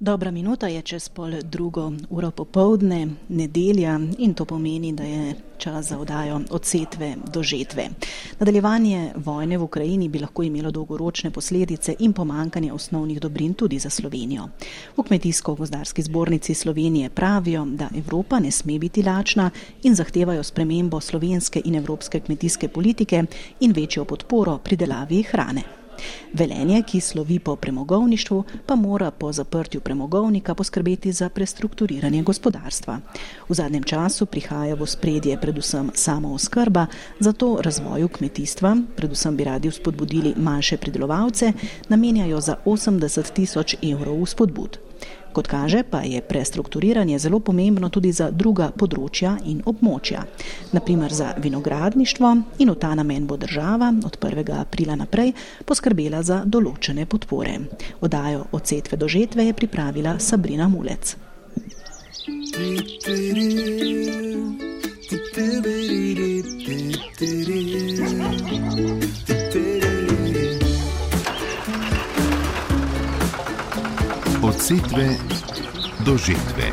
Dobra 0.00 0.30
minuta 0.30 0.66
je 0.66 0.82
čez 0.82 1.08
pol 1.08 1.30
drugo 1.44 1.92
uro 2.10 2.30
popovdne, 2.30 3.08
nedelja 3.28 4.00
in 4.18 4.34
to 4.34 4.44
pomeni, 4.44 4.92
da 4.92 5.02
je 5.02 5.34
čas 5.58 5.88
za 5.88 5.98
odajo 5.98 6.40
od 6.50 6.64
setve 6.64 7.16
do 7.34 7.42
žetve. 7.42 7.88
Nadaljevanje 8.38 9.12
vojne 9.16 9.58
v 9.58 9.62
Ukrajini 9.62 10.08
bi 10.08 10.18
lahko 10.18 10.42
imelo 10.42 10.70
dolgoročne 10.70 11.30
posledice 11.30 11.94
in 11.98 12.12
pomankanje 12.12 12.72
osnovnih 12.72 13.20
dobrin 13.20 13.54
tudi 13.54 13.78
za 13.78 13.90
Slovenijo. 13.90 14.48
V 14.96 15.02
Kmetijsko-gozdarski 15.02 16.02
zbornici 16.02 16.54
Slovenije 16.54 17.10
pravijo, 17.10 17.64
da 17.64 17.88
Evropa 17.96 18.38
ne 18.38 18.50
sme 18.50 18.78
biti 18.78 19.02
lačna 19.02 19.50
in 19.82 19.94
zahtevajo 19.94 20.42
spremembo 20.42 21.00
slovenske 21.00 21.62
in 21.64 21.74
evropske 21.74 22.20
kmetijske 22.20 22.68
politike 22.68 23.24
in 23.60 23.72
večjo 23.72 24.04
podporo 24.04 24.58
pridelavi 24.58 25.22
hrane. 25.22 25.79
Velenje, 26.32 26.82
ki 26.82 27.00
slovi 27.00 27.38
po 27.38 27.56
premogovništvu, 27.56 28.44
pa 28.66 28.74
mora 28.74 29.10
po 29.10 29.32
zaprtju 29.32 29.80
premogovnika 29.80 30.54
poskrbeti 30.54 31.12
za 31.12 31.28
prestrukturiranje 31.28 32.22
gospodarstva. 32.22 33.00
V 33.48 33.54
zadnjem 33.54 33.82
času 33.82 34.26
prihaja 34.26 34.74
v 34.74 34.86
spredje 34.86 35.40
predvsem 35.40 35.90
samo 35.94 36.34
oskrba, 36.34 36.86
zato 37.18 37.58
razvoju 37.60 38.08
kmetijstva, 38.08 38.76
predvsem 38.96 39.36
bi 39.36 39.44
radi 39.44 39.70
spodbudili 39.70 40.34
manjše 40.36 40.76
pridelovalce, 40.76 41.52
namenjajo 41.88 42.40
za 42.40 42.56
80 42.64 43.32
tisoč 43.32 43.76
evrov 43.82 44.26
spodbud. 44.26 44.78
Kot 45.32 45.46
kaže, 45.46 45.82
pa 45.82 46.02
je 46.02 46.20
prestrukturiranje 46.20 47.18
zelo 47.18 47.40
pomembno 47.40 47.88
tudi 47.88 48.12
za 48.12 48.30
druga 48.30 48.70
področja 48.74 49.36
in 49.46 49.62
območja. 49.64 50.24
Naprimer 50.72 51.12
za 51.12 51.34
vinogradništvo 51.38 52.32
in 52.58 52.70
v 52.70 52.76
ta 52.80 52.94
namen 52.94 53.26
bo 53.26 53.36
država 53.36 53.92
od 54.04 54.18
1. 54.18 54.50
aprila 54.58 54.96
naprej 54.98 55.32
poskrbela 55.64 56.22
za 56.22 56.42
določene 56.44 57.06
podpore. 57.06 57.58
Odajo 58.00 58.46
od 58.52 58.66
setve 58.66 58.98
do 58.98 59.08
žetve 59.08 59.46
je 59.46 59.54
pripravila 59.54 60.18
Sabrina 60.18 60.68
Mulec. 60.68 61.16
Od 74.60 74.66
setve 74.66 75.08
do 76.06 76.16
žetve. 76.16 76.66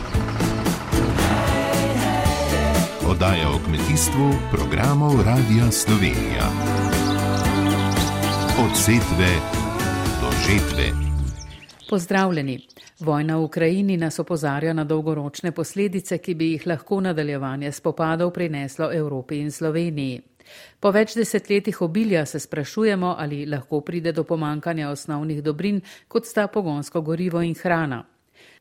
Oddaja 3.10 3.50
o 3.50 3.60
kmetijstvu 3.66 4.34
programov 4.52 5.12
Radia 5.26 5.72
Slovenija. 5.72 6.48
Od 8.60 8.78
setve 8.78 9.30
do 10.22 10.30
žetve. 10.48 10.92
Pozdravljeni. 11.90 12.68
Vojna 13.00 13.38
v 13.38 13.44
Ukrajini 13.44 13.98
nas 13.98 14.20
opozarja 14.20 14.74
na 14.74 14.84
dolgoročne 14.84 15.52
posledice, 15.52 16.18
ki 16.18 16.34
bi 16.34 16.52
jih 16.52 16.68
lahko 16.68 17.00
nadaljevanje 17.02 17.72
spopadov 17.72 18.32
prineslo 18.32 18.94
Evropi 18.94 19.40
in 19.40 19.52
Sloveniji. 19.52 20.22
Po 20.80 20.92
več 20.92 21.16
desetletjih 21.16 21.82
obilja 21.82 22.26
se 22.26 22.40
sprašujemo, 22.40 23.16
ali 23.18 23.46
lahko 23.46 23.82
pride 23.82 24.12
do 24.12 24.24
pomankanja 24.24 24.90
osnovnih 24.90 25.44
dobrin, 25.44 25.82
kot 26.08 26.26
sta 26.26 26.48
pogonsko 26.48 27.02
gorivo 27.02 27.42
in 27.42 27.56
hrana. 27.56 28.04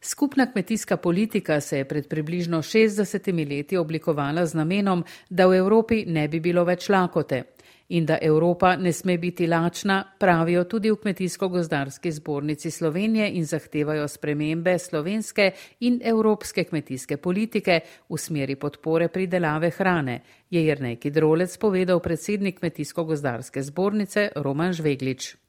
Skupna 0.01 0.47
kmetijska 0.53 0.97
politika 0.97 1.61
se 1.61 1.79
je 1.79 1.85
pred 1.85 2.09
približno 2.09 2.63
60 2.63 3.49
leti 3.49 3.77
oblikovala 3.77 4.47
z 4.47 4.55
namenom, 4.55 5.05
da 5.31 5.47
v 5.47 5.59
Evropi 5.59 6.05
ne 6.07 6.29
bi 6.29 6.41
bilo 6.41 6.65
več 6.65 6.89
lakote 6.89 7.43
in 7.89 8.07
da 8.07 8.19
Evropa 8.23 8.77
ne 8.77 8.93
sme 8.93 9.19
biti 9.19 9.47
lačna, 9.47 10.05
pravijo 10.19 10.65
tudi 10.65 10.91
v 10.91 10.97
Kmetijsko-gozdarski 10.97 12.11
zbornici 12.13 12.71
Slovenije 12.71 13.31
in 13.31 13.45
zahtevajo 13.45 14.09
spremembe 14.09 14.79
slovenske 14.79 15.51
in 15.81 16.01
evropske 16.05 16.65
kmetijske 16.65 17.17
politike 17.17 17.81
v 18.09 18.19
smeri 18.19 18.57
podpore 18.57 19.09
pridelave 19.09 19.71
hrane, 19.71 20.21
je 20.51 20.67
Jrnej 20.67 20.97
Kidrolec 20.97 21.57
povedal 21.59 22.01
predsednik 22.01 22.61
Kmetijsko-gozdarske 22.61 23.63
zbornice 23.63 24.31
Roman 24.37 24.73
Žveglič. 24.73 25.46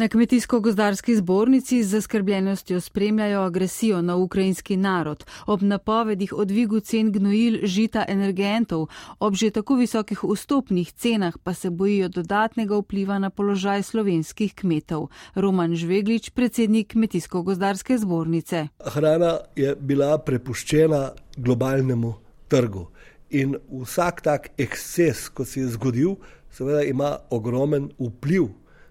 Na 0.00 0.08
kmetijsko-gozdarski 0.08 1.16
zbornici 1.16 1.84
z 1.84 1.88
zaskrbljenostjo 1.88 2.80
spremljajo 2.80 3.40
agresijo 3.40 4.02
na 4.02 4.16
ukrajinski 4.16 4.76
narod, 4.76 5.24
ob 5.46 5.62
napovedih 5.62 6.32
o 6.32 6.44
dvigu 6.44 6.80
cen 6.80 7.12
gnojil, 7.12 7.58
žita, 7.62 8.04
energentov, 8.08 8.86
ob 9.18 9.34
že 9.34 9.50
tako 9.50 9.74
visokih 9.76 10.24
vstopnih 10.24 10.92
cenah 10.92 11.36
pa 11.44 11.54
se 11.54 11.70
bojijo 11.70 12.08
dodatnega 12.08 12.78
vpliva 12.78 13.18
na 13.18 13.30
položaj 13.30 13.82
slovenskih 13.82 14.54
kmetov. 14.54 15.10
Roman 15.34 15.76
Žveglič, 15.76 16.30
predsednik 16.30 16.94
kmetijsko-gozdarske 16.94 17.98
zbornice. 17.98 18.68
Hrana 18.80 19.38
je 19.56 19.76
bila 19.76 20.18
prepuščena 20.18 21.10
globalnemu 21.36 22.14
trgu 22.48 22.86
in 23.30 23.56
vsak 23.82 24.20
tak 24.20 24.48
eksces, 24.56 25.28
ko 25.28 25.44
se 25.44 25.60
je 25.60 25.68
zgodil, 25.76 26.16
seveda 26.50 26.82
ima 26.88 27.18
ogromen 27.30 27.90
vpliv 27.98 28.48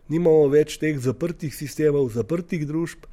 nimamo 0.09 0.47
več 0.51 0.77
teh 0.81 0.97
zaprtih 1.01 1.53
sistemov, 1.55 2.09
zaprtih 2.13 2.65
družb. 2.67 3.05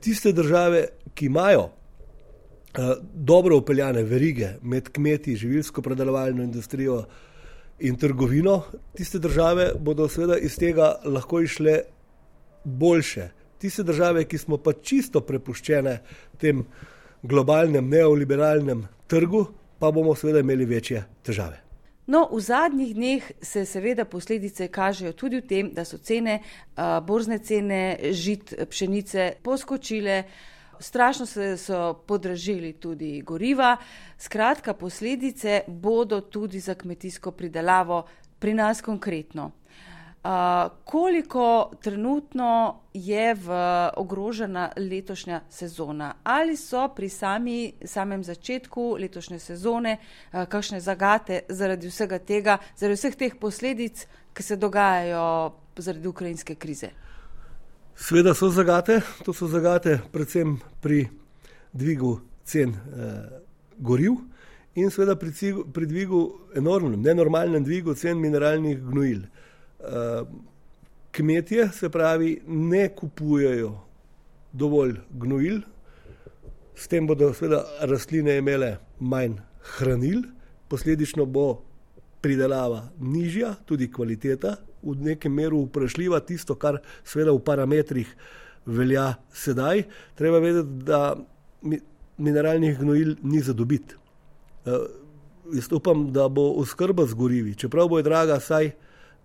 Tiste 0.00 0.32
države, 0.36 0.86
ki 1.14 1.26
imajo 1.26 1.66
uh, 1.66 2.92
dobro 3.14 3.58
upeljane 3.58 4.04
verige 4.06 4.54
med 4.62 4.88
kmeti, 4.94 5.36
živilsko 5.36 5.82
predelovalno 5.82 6.44
industrijo 6.46 7.02
in 7.80 7.96
trgovino, 7.96 8.62
tiste 8.96 9.18
države 9.18 9.72
bodo 9.80 10.08
seveda 10.08 10.38
iz 10.38 10.56
tega 10.60 10.94
lahko 11.04 11.40
išle 11.40 11.80
boljše. 12.64 13.30
Tiste 13.60 13.82
države, 13.82 14.24
ki 14.24 14.38
smo 14.38 14.56
pa 14.56 14.72
čisto 14.72 15.20
prepuščene 15.20 15.98
tem 16.40 16.62
globalnem 17.22 17.88
neoliberalnem 17.88 18.86
trgu, 19.08 19.46
pa 19.78 19.90
bomo 19.90 20.14
seveda 20.16 20.40
imeli 20.44 20.64
večje 20.64 21.02
težave. 21.24 21.69
No, 22.10 22.26
v 22.26 22.40
zadnjih 22.42 22.94
dneh 22.94 23.26
se 23.38 23.62
seveda 23.62 24.02
posledice 24.04 24.66
kažejo 24.68 25.12
tudi 25.14 25.38
v 25.38 25.46
tem, 25.46 25.68
da 25.70 25.84
so 25.86 25.98
cene, 26.02 26.40
borzne 27.06 27.38
cene 27.38 28.10
žit, 28.10 28.50
pšenice 28.66 29.36
poskočile, 29.46 30.24
strašno 30.80 31.26
se 31.26 31.54
so 31.56 31.94
podražili 32.06 32.72
tudi 32.72 33.22
goriva. 33.22 33.76
Skratka, 34.18 34.74
posledice 34.74 35.62
bodo 35.68 36.20
tudi 36.20 36.58
za 36.58 36.74
kmetijsko 36.74 37.30
pridelavo 37.30 38.02
pri 38.38 38.54
nas 38.58 38.82
konkretno. 38.82 39.52
Uh, 40.20 40.30
koliko 40.84 41.70
trenutno 41.82 42.80
je 42.94 43.34
v 43.34 43.48
ogrožena 43.96 44.70
letošnja 44.76 45.40
sezona? 45.48 46.14
Ali 46.22 46.56
so 46.56 46.88
pri 46.96 47.08
sami, 47.08 47.72
samem 47.84 48.24
začetku 48.24 48.96
letošnje 49.00 49.38
sezone 49.38 49.96
uh, 49.96 50.44
kakšne 50.44 50.80
zagate 50.80 51.40
zaradi 51.48 51.88
vsega 51.88 52.18
tega, 52.18 52.58
zaradi 52.76 53.00
vseh 53.00 53.16
teh 53.16 53.38
posledic, 53.40 54.04
ki 54.36 54.42
se 54.42 54.56
dogajajo 54.56 55.52
zaradi 55.76 56.08
ukrajinske 56.08 56.54
krize? 56.54 56.90
Sveda 57.96 58.34
so 58.34 58.50
zagate, 58.52 59.00
to 59.24 59.32
so 59.32 59.48
zagate 59.48 60.02
predvsem 60.12 60.58
pri 60.80 61.08
dvigu 61.72 62.20
cen 62.44 62.70
eh, 62.70 63.40
goriv 63.78 64.20
in 64.74 64.90
seveda 64.90 65.16
pri, 65.16 65.32
pri 65.72 65.86
dvigu, 65.86 66.20
enormnem, 66.56 67.02
nenormalnem 67.02 67.64
dvigu 67.64 67.94
cen 67.94 68.20
mineralnih 68.20 68.78
gnojil. 68.80 69.24
Eh, 69.24 69.49
kmetje, 71.12 71.68
se 71.72 71.90
pravi, 71.90 72.40
ne 72.46 72.88
kupujejo 72.88 73.72
dovolj 74.52 74.96
gnojil, 75.10 75.60
s 76.74 76.88
tem 76.88 77.06
bodo 77.06 77.32
seveda 77.36 77.64
rastline 77.88 78.38
imele 78.40 78.76
manj 79.00 79.36
hranil, 79.76 80.22
posledično 80.68 81.26
bo 81.26 81.62
pridelava 82.20 82.86
nižja, 83.00 83.54
tudi 83.66 83.90
kvaliteta 83.92 84.56
v 84.82 84.94
nekem 85.04 85.32
meru 85.34 85.64
vprašljiva, 85.66 86.20
tisto, 86.24 86.56
kar 86.56 86.80
seveda 87.04 87.34
v 87.36 87.42
parametrih 87.44 88.14
velja 88.66 89.14
sedaj. 89.32 89.84
Treba 90.16 90.40
vedeti, 90.40 90.84
da 90.88 91.16
mineralnih 92.20 92.78
gnojil 92.78 93.16
ni 93.22 93.40
za 93.44 93.52
dobiti. 93.56 93.96
Uh, 94.64 94.86
jaz 95.52 95.68
upam, 95.72 96.08
da 96.12 96.28
bo 96.28 96.50
oskrba 96.60 97.06
z 97.06 97.16
gorivi, 97.16 97.54
čeprav 97.54 97.88
bo 97.88 97.98
je 97.98 98.06
draga, 98.08 98.40
saj 98.40 98.72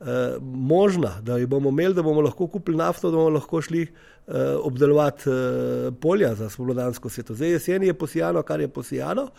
eh, 0.01 0.37
možna, 0.41 1.21
da 1.21 1.37
jo 1.37 1.47
bomo 1.47 1.69
imeli, 1.69 1.93
da 1.93 2.03
bomo 2.03 2.21
lahko 2.21 2.47
kupili 2.47 2.77
nafto, 2.77 3.11
da 3.11 3.17
bomo 3.17 3.29
lahko 3.29 3.61
šli 3.61 3.81
eh, 3.81 4.33
obdelovati 4.63 5.29
eh, 5.29 5.91
polja 6.01 6.35
za 6.35 6.49
spomladansko 6.49 7.09
sveto. 7.09 7.35
Zdaj 7.35 7.49
jesen 7.49 7.83
je 7.83 7.93
posijano, 7.93 8.41
kar 8.41 8.61
je 8.61 8.67
posijano. 8.67 9.29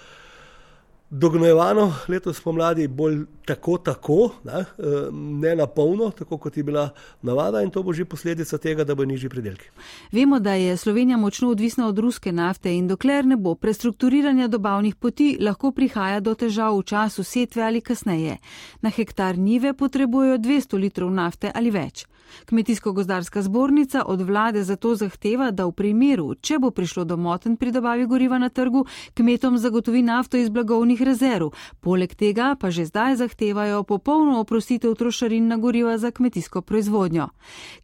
Dognojevano 1.11 1.93
letos 2.09 2.41
pomladi 2.41 2.89
bolj 2.89 3.21
tako, 3.45 3.79
tako, 3.79 4.31
ne, 4.45 4.53
eh, 4.53 4.65
ne 5.13 5.55
na 5.57 5.67
polno, 5.67 6.11
tako 6.11 6.39
kot 6.39 6.57
je 6.57 6.63
bila 6.63 6.89
navada, 7.23 7.63
in 7.63 7.71
to 7.71 7.83
bo 7.83 7.93
že 7.93 8.05
posledica 8.05 8.59
tega, 8.59 8.85
da 8.85 8.95
bo 8.95 9.05
nižji 9.05 9.29
pridelki. 9.29 9.69
Vemo, 10.13 10.41
da 10.41 10.55
je 10.55 10.77
Slovenija 10.77 11.17
močno 11.17 11.51
odvisna 11.51 11.87
od 11.89 11.99
ruske 11.99 12.33
nafte 12.33 12.75
in 12.75 12.89
dokler 12.89 13.25
ne 13.27 13.37
bo 13.37 13.55
prestrukturiranja 13.55 14.49
dobavnih 14.49 14.95
poti, 14.95 15.37
lahko 15.41 15.71
prihaja 15.71 16.21
do 16.21 16.35
težav 16.35 16.79
v 16.79 16.83
času 16.83 17.23
setve 17.23 17.63
ali 17.63 17.81
kasneje. 17.81 18.37
Na 18.81 18.91
hektar 18.91 19.39
nive 19.39 19.75
potrebujejo 19.75 20.39
200 20.39 20.79
litrov 20.79 21.11
nafte 21.11 21.53
ali 21.55 21.71
več. 21.71 22.07
Kmetijsko-gozdarska 22.47 23.43
zbornica 23.43 24.03
od 24.07 24.21
vlade 24.21 24.65
zato 24.65 24.95
zahteva, 24.95 25.51
da 25.51 25.67
v 25.67 25.73
primeru, 25.73 26.35
če 26.35 26.59
bo 26.59 26.71
prišlo 26.71 27.05
do 27.05 27.17
moten 27.17 27.57
pri 27.57 27.73
dobavi 27.73 28.07
goriva 28.07 28.39
na 28.39 28.49
trgu, 28.49 28.85
kmetom 29.15 29.59
zagotovi 29.59 30.03
nafto 30.03 30.37
iz 30.37 30.49
blagovnih 30.49 31.03
rezerv. 31.03 31.51
Poleg 31.81 32.15
tega 32.15 32.55
pa 32.61 32.71
že 32.71 32.87
zdaj 32.87 33.17
zahtevajo 33.17 33.83
popolno 33.83 34.41
oprostitev 34.41 34.95
trošarin 34.95 35.49
na 35.49 35.57
goriva 35.57 35.99
za 35.99 36.11
kmetijsko 36.11 36.63
proizvodnjo. 36.63 37.29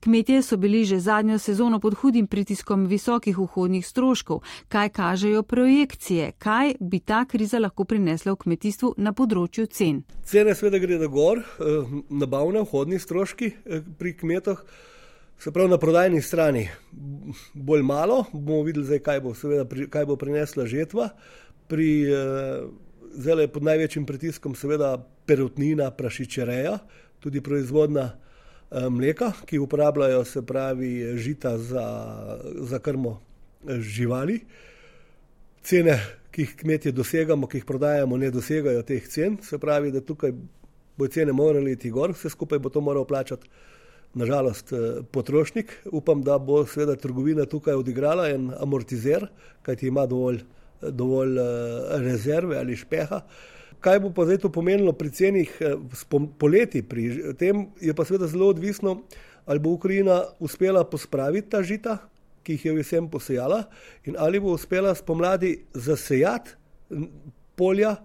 Kmetje 0.00 0.42
so 0.42 0.56
bili 0.56 0.84
že 0.84 1.00
zadnjo 1.00 1.38
sezono 1.38 1.80
pod 1.80 1.94
hudim 1.94 2.26
pritiskom 2.26 2.86
visokih 2.86 3.38
vhodnih 3.38 3.86
stroškov. 3.86 4.40
Kaj 4.68 4.88
kažejo 4.88 5.42
projekcije? 5.42 6.32
Kaj 6.38 6.74
bi 6.80 6.98
ta 6.98 7.24
kriza 7.24 7.58
lahko 7.58 7.84
prinesla 7.84 8.32
v 8.32 8.36
kmetijstvu 8.36 8.94
na 8.96 9.12
področju 9.12 9.66
cen? 9.66 10.02
Cene 10.24 10.54
seveda 10.54 10.78
gredo 10.78 11.08
gor, 11.08 11.38
eh, 11.38 11.98
nabavne 12.10 12.62
vhodni 12.62 12.98
stroški 12.98 13.46
eh, 13.46 13.82
pri 13.98 14.16
kmetih. 14.32 14.64
Se 15.38 15.50
pravi, 15.50 15.70
na 15.70 15.78
prodajni 15.78 16.22
strani 16.22 16.68
bolj 17.54 17.82
malo, 17.82 18.24
bomo 18.32 18.62
videli, 18.62 18.86
zdaj, 18.86 18.98
kaj, 19.02 19.20
bo, 19.20 19.34
seveda, 19.34 19.64
kaj 19.90 20.06
bo 20.06 20.16
prinesla 20.16 20.66
žetva. 20.66 21.08
Pri, 21.68 22.04
eh, 22.06 22.62
zdaj 23.18 23.42
je 23.42 23.48
pod 23.48 23.66
največjim 23.66 24.06
pritiskom, 24.06 24.54
seveda, 24.54 24.96
perutnina, 25.26 25.90
prašičereja, 25.90 26.78
tudi 27.20 27.40
proizvodna 27.40 28.12
eh, 28.12 28.88
mleka, 28.90 29.32
ki 29.46 29.58
uporabljajo 29.58 30.24
se 30.24 30.44
pravi 30.46 31.18
žita 31.18 31.58
za, 31.58 31.86
za 32.60 32.78
krmo 32.78 33.18
eh, 33.66 33.80
živali. 33.80 34.40
Cene, 35.62 35.98
ki 36.30 36.46
jih 36.46 36.54
kmetje 36.56 36.92
dosegamo, 36.92 37.46
ki 37.46 37.58
jih 37.58 37.66
prodajamo, 37.66 38.16
ne 38.16 38.30
dosegajo 38.30 38.82
teh 38.86 39.08
cen, 39.08 39.36
se 39.42 39.58
pravi, 39.58 39.90
da 39.90 40.00
tukaj 40.00 40.32
bo 40.96 41.08
cene 41.08 41.32
morali 41.32 41.72
iti 41.72 41.90
gor, 41.90 42.14
vse 42.14 42.30
skupaj 42.30 42.58
bo 42.58 42.70
to 42.70 42.80
moral 42.80 43.04
plačati 43.04 43.48
nažalost, 44.14 44.72
eh, 44.72 45.02
potrošnik. 45.10 45.72
Upam, 45.92 46.22
da 46.22 46.38
bo 46.38 46.66
seveda 46.66 46.96
trgovina 46.96 47.46
tukaj 47.46 47.74
odigrala 47.74 48.28
en 48.30 48.50
amortizer, 48.60 49.26
kajti 49.62 49.88
ima 49.88 50.06
dovolj, 50.06 50.42
dovolj 50.82 51.38
eh, 51.38 51.98
rezerve 52.02 52.58
ali 52.58 52.76
špeha. 52.76 53.22
Kaj 53.82 54.00
bo 54.00 54.12
pa 54.14 54.24
zdaj 54.24 54.44
to 54.44 54.52
pomenilo 54.52 54.92
pri 54.92 55.10
cenih 55.10 55.56
eh, 55.60 55.74
poleti? 56.38 56.82
Pri 56.82 57.34
tem 57.38 57.66
je 57.80 57.94
pa 57.94 58.04
seveda 58.04 58.26
zelo 58.26 58.48
odvisno, 58.52 59.02
ali 59.46 59.58
bo 59.58 59.70
Ukrajina 59.70 60.22
uspela 60.38 60.84
pospraviti 60.84 61.50
ta 61.50 61.62
žita, 61.62 61.98
ki 62.42 62.52
jih 62.52 62.64
je 62.64 62.78
vsem 62.82 63.10
posejala, 63.10 63.64
in 64.04 64.16
ali 64.18 64.40
bo 64.40 64.54
uspela 64.54 64.94
spomladi 64.94 65.64
zasejati 65.74 66.50
polja, 67.56 67.96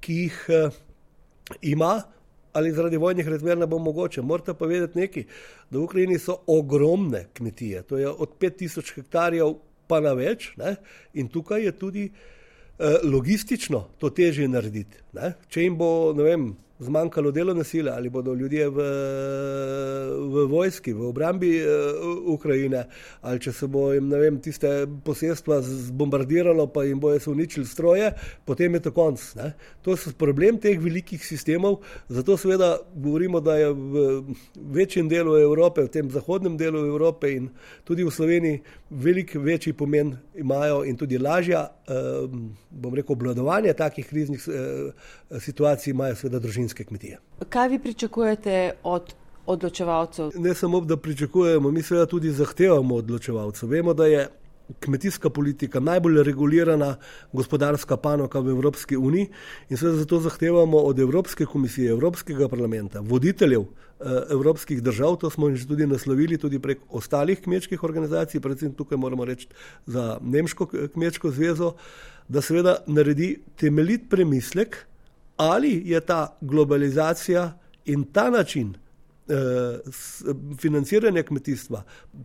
ki 0.00 0.14
jih 0.14 0.36
ima 1.62 2.02
ali 2.56 2.72
zaradi 2.72 2.96
vojnih 2.96 3.28
razmer 3.28 3.58
ne 3.58 3.66
bo 3.66 3.78
mogoče. 3.78 4.22
Morate 4.22 4.54
pa 4.54 4.66
vedeti 4.66 4.98
nekaj, 4.98 5.24
da 5.70 5.78
v 5.78 5.82
Ukrajini 5.82 6.18
so 6.18 6.38
ogromne 6.46 7.26
kmetije, 7.36 7.82
to 7.82 7.98
je 7.98 8.08
od 8.08 8.38
5000 8.40 8.94
hektarjev 8.94 9.54
pa 9.86 10.00
na 10.00 10.14
več 10.16 10.50
ne? 10.56 10.76
in 11.14 11.28
tukaj 11.28 11.62
je 11.68 11.72
tudi 11.78 12.04
eh, 12.08 12.96
logistično 13.04 13.84
to 14.00 14.10
težje 14.10 14.48
narediti. 14.48 15.04
Ne? 15.12 15.34
Če 15.52 15.66
jim 15.66 15.76
bo, 15.76 15.90
ne 16.16 16.24
vem, 16.24 16.48
zmanjkalo 16.78 17.30
delovne 17.30 17.64
sile 17.64 17.92
ali 17.92 18.10
bodo 18.10 18.34
ljudje 18.34 18.68
v, 18.68 18.76
v 20.32 20.44
vojski, 20.46 20.92
v 20.92 21.08
obrambi 21.08 21.60
uh, 21.60 22.34
Ukrajine, 22.34 22.84
ali 23.20 23.40
če 23.40 23.52
se 23.52 23.66
bo 23.66 23.92
jim 23.92 24.10
vem, 24.10 24.38
tiste 24.44 24.68
posestva 25.04 25.60
zbombardiralo, 25.62 26.66
pa 26.72 26.84
jim 26.84 27.00
bojo 27.00 27.20
se 27.20 27.30
uničili 27.30 27.66
stroje, 27.66 28.12
potem 28.44 28.74
je 28.74 28.80
to 28.80 28.92
konc. 28.92 29.22
Ne? 29.36 29.52
To 29.82 29.96
je 29.96 30.12
problem 30.18 30.60
teh 30.60 30.78
velikih 30.80 31.24
sistemov, 31.24 31.80
zato 32.08 32.36
seveda 32.36 32.76
govorimo, 32.94 33.40
da 33.40 33.56
je 33.56 33.72
v 33.72 34.04
večjem 34.76 35.08
delu 35.08 35.38
Evrope, 35.40 35.86
v 35.86 35.92
tem 35.92 36.10
zahodnem 36.10 36.56
delu 36.60 36.84
Evrope 36.86 37.32
in 37.32 37.48
tudi 37.84 38.04
v 38.04 38.12
Sloveniji 38.12 38.60
velik 38.90 39.34
večji 39.34 39.72
pomen 39.72 40.16
imajo 40.34 40.84
in 40.84 40.96
tudi 40.96 41.18
lažja, 41.18 41.66
uh, 41.88 42.28
bom 42.70 42.94
rekel, 42.94 43.16
obladovanje 43.16 43.72
takih 43.72 44.06
kriznih 44.06 44.44
uh, 44.48 45.40
situacij 45.40 45.90
imajo 45.90 46.14
seveda 46.16 46.38
družine 46.42 46.65
družinske 46.66 46.84
kmetije. 46.84 47.18
Kaj 47.48 47.68
vi 47.68 47.78
pričakujete 47.78 48.72
od 48.82 49.14
odločevalcev? 49.46 50.32
Ne 50.34 50.54
samo, 50.54 50.80
da 50.80 50.96
pričakujemo, 50.96 51.70
mi 51.70 51.82
seveda 51.82 52.06
tudi 52.06 52.30
zahtevamo 52.30 52.96
odločevalcev. 52.96 53.68
Vemo, 53.68 53.94
da 53.94 54.06
je 54.06 54.28
kmetijska 54.80 55.30
politika 55.30 55.80
najbolj 55.80 56.22
regulirana 56.26 56.96
gospodarska 57.32 57.96
panoka 57.96 58.40
v 58.40 58.50
Evropski 58.50 58.96
uniji 58.96 59.28
in 59.70 59.76
seveda 59.76 59.98
zato 59.98 60.18
zahtevamo 60.20 60.78
od 60.78 60.98
Evropske 60.98 61.46
komisije, 61.46 61.90
Evropskega 61.90 62.48
parlamenta, 62.48 63.00
voditeljev 63.00 63.62
eh, 63.62 64.04
evropskih 64.30 64.82
držav, 64.82 65.16
to 65.16 65.30
smo 65.30 65.54
že 65.54 65.68
tudi 65.68 65.86
naslovili 65.86 66.38
tudi 66.38 66.58
prek 66.58 66.82
ostalih 66.90 67.38
kmečkih 67.40 67.84
organizacij, 67.84 68.40
predvsem 68.40 68.74
tukaj 68.74 68.98
moramo 68.98 69.24
reči 69.24 69.46
za 69.86 70.18
Nemško 70.20 70.66
kmečko 70.94 71.30
zvezo, 71.30 71.76
da 72.28 72.42
seveda 72.42 72.82
naredi 72.86 73.36
temeljit 73.56 74.10
premislek, 74.10 74.86
ali 75.36 75.82
je 75.84 76.00
ta 76.00 76.36
globalizacija 76.40 77.58
in 77.84 78.04
ta 78.04 78.30
način 78.30 78.74
eh, 79.28 79.34
financiranja 80.58 81.22
kmetijstva 81.22 81.82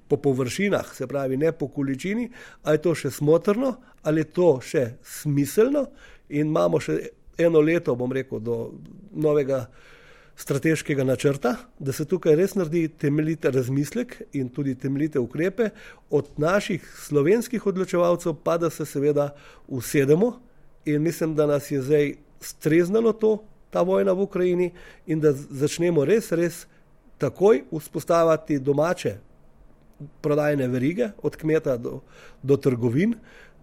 po 0.08 0.18
površinah, 0.18 0.96
se 0.96 1.08
pravi 1.08 1.38
ne 1.38 1.52
po 1.52 1.68
količini, 1.68 2.32
ali 2.64 2.76
je 2.76 2.82
to 2.82 2.96
še 2.96 3.12
smotrno, 3.12 3.76
ali 4.04 4.22
je 4.22 4.32
to 4.34 4.60
še 4.62 4.86
smiselno? 5.04 5.88
In 6.30 6.48
imamo 6.48 6.80
še 6.80 7.00
eno 7.38 7.60
leto, 7.60 7.96
bom 7.96 8.12
rekel, 8.12 8.40
do 8.40 8.72
novega 9.12 9.66
strateškega 10.36 11.04
načrta, 11.04 11.56
da 11.80 11.94
se 11.94 12.06
tukaj 12.06 12.36
res 12.36 12.56
naredi 12.56 12.88
temeljite 12.88 13.52
razmislek 13.52 14.16
in 14.34 14.50
tudi 14.50 14.76
temeljite 14.76 15.20
ukrepe 15.20 15.70
od 16.10 16.30
naših 16.38 16.86
slovenskih 17.06 17.66
odločevalcev, 17.68 18.40
pa 18.44 18.58
da 18.58 18.70
se 18.70 18.86
seveda 18.86 19.32
usedemo. 19.68 20.34
In 20.86 21.02
mislim, 21.02 21.36
da 21.36 21.46
nas 21.46 21.72
je 21.72 21.82
zdaj 21.82 22.14
streznalo 22.42 23.14
to, 23.14 23.38
ta 23.72 23.82
vojna 23.82 24.12
v 24.14 24.22
Ukrajini 24.28 24.72
in 25.08 25.20
da 25.20 25.32
začnemo 25.34 26.06
res, 26.06 26.32
res 26.36 26.66
takoj 27.22 27.64
vzpostavljati 27.72 28.60
domače 28.60 29.16
prodajne 30.22 30.68
verige, 30.68 31.12
od 31.24 31.36
kmeta 31.38 31.78
do, 31.78 32.02
do 32.44 32.58
trgovin, 32.58 33.14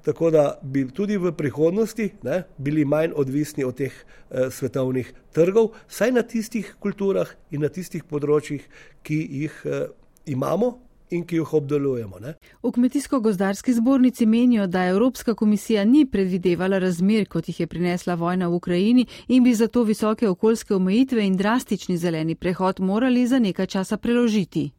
tako 0.06 0.30
da 0.30 0.58
bi 0.62 0.86
tudi 0.94 1.18
v 1.18 1.32
prihodnosti 1.36 2.12
ne, 2.22 2.42
bili 2.58 2.84
manj 2.84 3.12
odvisni 3.18 3.64
od 3.64 3.76
teh 3.76 3.92
eh, 3.92 4.50
svetovnih 4.50 5.12
trgov, 5.34 5.74
saj 5.88 6.14
na 6.14 6.22
tistih 6.22 6.76
kulturah 6.80 7.28
in 7.50 7.66
na 7.66 7.68
tistih 7.68 8.06
področjih, 8.06 8.62
ki 9.02 9.18
jih 9.42 9.58
eh, 9.66 9.88
imamo 10.30 10.76
in 11.10 11.24
ki 11.26 11.36
jih 11.36 11.54
obdelujemo. 11.54 12.18
Ne? 12.18 12.34
V 12.62 12.72
Kmetijsko-gozdarski 12.72 13.72
zbornici 13.72 14.26
menijo, 14.26 14.66
da 14.66 14.84
Evropska 14.84 15.34
komisija 15.34 15.84
ni 15.84 16.06
predvidevala 16.06 16.78
razmer, 16.78 17.28
kot 17.28 17.48
jih 17.48 17.60
je 17.60 17.66
prinesla 17.66 18.14
vojna 18.14 18.48
v 18.48 18.54
Ukrajini 18.54 19.06
in 19.28 19.44
bi 19.44 19.54
zato 19.54 19.82
visoke 19.82 20.28
okoljske 20.28 20.74
omejitve 20.74 21.26
in 21.26 21.36
drastični 21.36 21.96
zeleni 21.96 22.34
prehod 22.34 22.80
morali 22.80 23.26
za 23.26 23.38
nekaj 23.38 23.66
časa 23.66 23.96
preložiti. 23.96 24.70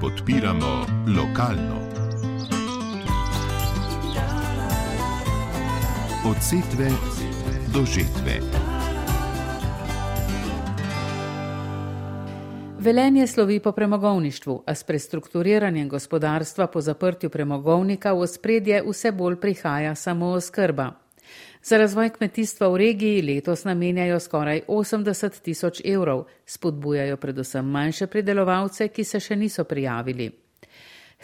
Podpiramo 0.00 0.86
lokalno. 1.16 1.78
Od 6.24 6.36
setve 6.40 6.90
do 7.74 7.84
žetve. 7.84 8.67
Velenje 12.88 13.26
slovi 13.26 13.60
po 13.60 13.72
premogovništvu, 13.72 14.62
a 14.66 14.74
s 14.74 14.84
prestrukturiranjem 14.84 15.88
gospodarstva 15.88 16.66
po 16.66 16.80
zaprtju 16.80 17.30
premogovnika 17.30 18.12
v 18.12 18.26
spredje 18.26 18.82
vse 18.86 19.12
bolj 19.12 19.36
prihaja 19.36 19.94
samo 19.94 20.26
oskrba. 20.26 20.92
Za 21.62 21.78
razvoj 21.78 22.08
kmetijstva 22.10 22.68
v 22.68 22.76
regiji 22.76 23.22
letos 23.22 23.64
namenjajo 23.64 24.20
skoraj 24.20 24.62
80 24.68 25.42
tisoč 25.42 25.82
evrov, 25.84 26.24
spodbujajo 26.46 27.16
predvsem 27.16 27.68
manjše 27.68 28.06
pridelovalce, 28.06 28.88
ki 28.88 29.04
se 29.04 29.20
še 29.20 29.36
niso 29.36 29.64
prijavili. 29.64 30.30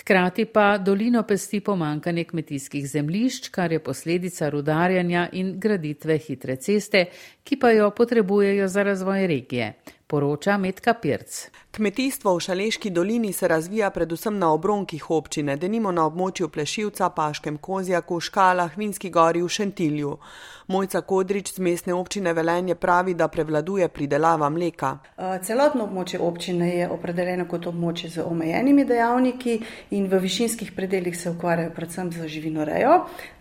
Hkrati 0.00 0.44
pa 0.44 0.78
dolino 0.78 1.22
pesti 1.22 1.60
pomankanje 1.60 2.24
kmetijskih 2.24 2.90
zemlišč, 2.90 3.48
kar 3.48 3.72
je 3.72 3.80
posledica 3.80 4.48
rudarjanja 4.48 5.28
in 5.32 5.58
graditve 5.60 6.18
hitre 6.18 6.56
ceste, 6.56 7.06
ki 7.44 7.56
pa 7.56 7.70
jo 7.70 7.90
potrebujejo 7.90 8.68
za 8.68 8.82
razvoj 8.82 9.26
regije 9.26 9.74
poroča 10.06 10.56
Metka 10.58 10.94
Pirc. 10.94 11.48
Kmetijstvo 11.70 12.36
v 12.36 12.40
Šaleški 12.40 12.90
dolini 12.90 13.32
se 13.32 13.48
razvija 13.48 13.90
predvsem 13.90 14.38
na 14.38 14.52
obronkih 14.52 15.10
občine, 15.10 15.56
denimo 15.56 15.92
na 15.92 16.04
območju 16.06 16.48
Plešivca, 16.48 17.08
Paškem 17.10 17.58
Kozjaku, 17.58 18.20
Škalah, 18.20 18.76
Vinski 18.78 19.10
gori 19.10 19.42
v 19.42 19.48
Šentilju. 19.48 20.18
Mojca 20.66 21.00
Kodrič 21.00 21.52
z 21.52 21.58
mestne 21.58 21.92
občine 21.92 22.32
Velenje 22.32 22.74
pravi, 22.74 23.14
da 23.14 23.28
prevladuje 23.28 23.88
pridelava 23.88 24.48
mleka. 24.48 24.96
Celotno 25.44 25.84
območje 25.84 26.20
občine 26.24 26.68
je 26.72 26.86
opredeljeno 26.88 27.44
kot 27.44 27.66
območje 27.68 28.08
z 28.14 28.24
omejenimi 28.24 28.86
dejavniki 28.88 29.58
in 29.92 30.06
v 30.08 30.20
višinskih 30.24 30.72
predeljih 30.72 31.18
se 31.20 31.30
ukvarjajo 31.30 31.74
predvsem 31.76 32.12
z 32.12 32.28
živinorejo, 32.32 32.94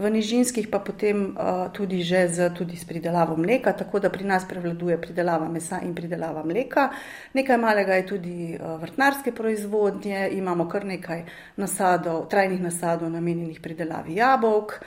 v 0.04 0.12
nižinskih 0.18 0.68
pa 0.68 0.82
potem 0.84 1.32
tudi 1.72 2.02
že 2.04 2.28
z, 2.28 2.50
tudi 2.58 2.76
s 2.76 2.84
pridelavo 2.84 3.38
mleka, 3.40 3.72
tako 3.72 4.04
da 4.04 4.12
pri 4.12 4.28
nas 4.28 4.44
prevladuje 4.44 5.00
pridelava 5.02 5.48
mesa 5.48 5.80
in 5.80 5.96
pridelava 5.96 6.44
mleka. 6.44 6.90
Nekaj 7.34 7.58
malega 7.58 7.96
je 8.02 8.08
tudi 8.08 8.58
vrtnarske 8.60 9.32
proizvodnje, 9.32 10.28
imamo 10.36 10.68
kar 10.68 10.84
nekaj 10.86 11.24
nasadov, 11.56 12.28
trajnih 12.28 12.60
nasadov 12.60 13.08
namenjenih 13.16 13.64
pridelavi 13.64 14.20
jabolk 14.20 14.82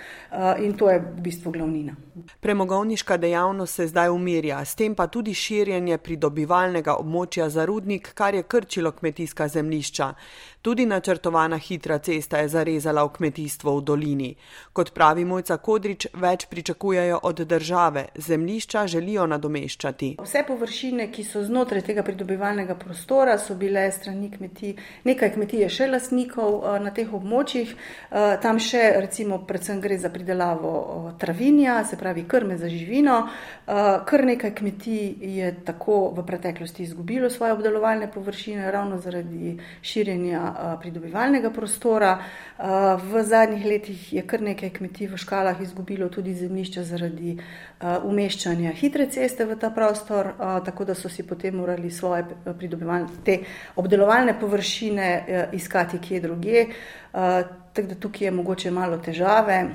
in 0.60 0.76
to 0.76 0.92
je 0.92 1.00
v 1.00 1.20
bistvu 1.24 1.56
glavnina. 1.56 1.96
Premogovniška 2.40 3.16
dejavnost 3.16 3.74
se 3.74 3.86
zdaj 3.86 4.08
umirja, 4.08 4.64
s 4.64 4.74
tem 4.74 4.94
pa 4.94 5.06
tudi 5.06 5.34
širjenje 5.34 5.98
pridobivalnega 5.98 6.96
območja 7.00 7.48
za 7.50 7.64
rudnik, 7.66 8.12
kar 8.14 8.34
je 8.34 8.42
krčilo 8.42 8.92
kmetijska 8.92 9.48
zemlišča. 9.48 10.12
Tudi 10.66 10.86
načrtovana 10.86 11.58
hitra 11.58 11.98
cesta 11.98 12.38
je 12.38 12.48
zarezala 12.48 13.04
v 13.04 13.12
kmetijstvo 13.14 13.76
v 13.76 13.82
dolini. 13.86 14.30
Kot 14.72 14.88
pravi 14.90 15.22
Mojca 15.24 15.56
Kodrič, 15.62 16.08
več 16.10 16.48
pričakujejo 16.50 17.20
od 17.22 17.42
države, 17.46 18.02
zemlišča 18.18 18.82
želijo 18.90 19.28
nadomeščati. 19.30 20.08
Vse 20.18 20.42
površine, 20.48 21.06
ki 21.14 21.22
so 21.24 21.44
znotraj 21.46 21.84
tega 21.86 22.02
pridobivalnega 22.02 22.74
prostora, 22.74 23.36
so 23.38 23.54
bile 23.54 23.84
strani 23.94 24.30
kmetij, 24.32 24.72
nekaj 25.06 25.30
kmetij 25.36 25.62
je 25.62 25.68
še 25.76 25.86
lasnikov 25.92 26.66
na 26.82 26.90
teh 26.90 27.14
območjih, 27.14 27.76
tam 28.42 28.58
še 28.58 28.82
recimo 29.06 29.38
predvsem 29.46 29.78
gre 29.86 30.00
za 30.02 30.10
pridelavo 30.10 31.14
travinja, 31.22 31.78
se 31.86 31.94
pravi 31.94 32.26
krme 32.26 32.58
za 32.58 32.66
živino. 32.66 33.20
Kar 34.10 34.26
nekaj 34.32 34.50
kmetij 34.58 35.14
je 35.38 35.54
tako 35.70 36.10
v 36.18 36.26
preteklosti 36.26 36.82
izgubilo 36.90 37.30
svoje 37.30 37.54
obdelovalne 37.54 38.10
površine 38.10 38.66
ravno 38.74 38.98
zaradi 38.98 39.60
širjenja 39.86 40.55
pridobivalnega 40.80 41.50
prostora. 41.50 42.18
V 43.02 43.22
zadnjih 43.22 43.64
letih 43.66 44.12
je 44.12 44.22
kar 44.26 44.42
nekaj 44.42 44.70
kmetij 44.70 45.10
v 45.12 45.20
škalah 45.20 45.60
izgubilo 45.60 46.08
tudi 46.08 46.34
zemljišča 46.34 46.84
zaradi 46.84 47.36
umeščanja 48.04 48.72
hitre 48.76 49.08
ceste 49.12 49.44
v 49.44 49.58
ta 49.60 49.70
prostor, 49.70 50.32
tako 50.64 50.84
da 50.84 50.94
so 50.94 51.08
si 51.08 51.26
potem 51.26 51.56
morali 51.56 51.90
svoje 51.90 52.24
te 53.24 53.38
obdelovalne 53.76 54.38
površine 54.40 55.10
iskati 55.52 55.98
kje 55.98 56.20
drugje. 56.20 56.66
Tako 57.12 57.88
da 57.88 57.94
tukaj 57.94 58.26
je 58.26 58.30
mogoče 58.30 58.70
malo 58.70 58.98
težave. 58.98 59.66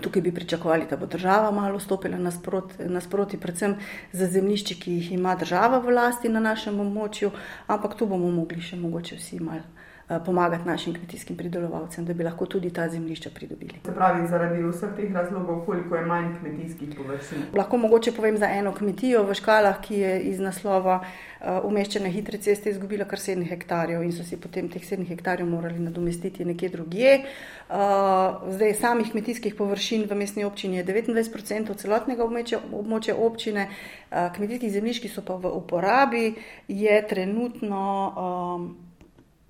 Tukaj 0.00 0.22
bi 0.22 0.34
pričakovali, 0.34 0.86
da 0.90 0.96
bo 0.96 1.06
država 1.06 1.50
malo 1.50 1.80
stopila 1.80 2.18
nasproti, 2.18 2.84
nasproti 2.84 3.40
predvsem 3.40 3.76
za 4.12 4.26
zemljišči, 4.26 4.74
ki 4.80 4.92
jih 4.92 5.12
ima 5.12 5.34
država 5.34 5.78
v 5.78 5.94
lasti 5.96 6.28
na 6.28 6.40
našem 6.40 6.80
območju, 6.80 7.30
ampak 7.66 7.96
tu 7.96 8.06
bomo 8.06 8.30
mogli 8.30 8.60
še 8.60 8.76
mogoče 8.76 9.16
vsi 9.16 9.40
malo 9.40 9.64
Eh, 9.64 9.75
pomagati 10.24 10.68
našim 10.68 10.94
kmetijskim 10.94 11.36
pridelovalcem, 11.36 12.04
da 12.04 12.14
bi 12.14 12.24
lahko 12.24 12.46
tudi 12.46 12.70
ta 12.70 12.88
zemljišča 12.88 13.30
pridobili. 13.34 13.80
Se 13.84 13.94
pravi, 13.94 14.26
zaradi 14.28 14.62
vseh 14.62 14.92
teh 14.96 15.14
razlogov, 15.14 15.64
koliko 15.66 15.96
je 15.96 16.04
manj 16.06 16.28
kmetijskih 16.40 16.88
površin? 16.96 17.42
Lahko 17.54 17.76
mogoče 17.76 18.12
povem 18.12 18.38
za 18.38 18.46
eno 18.46 18.74
kmetijo 18.74 19.24
v 19.26 19.34
škalah, 19.34 19.80
ki 19.82 19.98
je 19.98 20.20
iz 20.30 20.38
naslova 20.40 21.00
uh, 21.00 21.58
umeščene 21.66 22.10
hitre 22.10 22.38
ceste 22.38 22.70
izgubila 22.70 23.04
kar 23.04 23.18
7 23.18 23.42
hektarjev 23.50 24.06
in 24.06 24.14
so 24.14 24.22
si 24.22 24.38
potem 24.38 24.70
teh 24.70 24.82
7 24.82 25.08
hektarjev 25.08 25.50
morali 25.50 25.82
nadomestiti 25.82 26.44
nekje 26.44 26.68
drugje. 26.68 27.18
Uh, 27.18 28.46
zdaj, 28.54 28.74
samih 28.78 29.10
kmetijskih 29.10 29.58
površin 29.58 30.06
v 30.06 30.22
mestni 30.22 30.44
občini 30.44 30.76
je 30.76 30.86
29% 30.86 31.74
celotnega 31.74 32.22
območja, 32.22 32.62
območja 32.72 33.18
občine, 33.18 33.68
kmetijskih 34.10 34.70
zemljišč, 34.70 35.02
ki 35.02 35.10
so 35.10 35.26
pa 35.26 35.34
v 35.34 35.50
uporabi, 35.50 36.34
je 36.68 37.06
trenutno. 37.10 38.85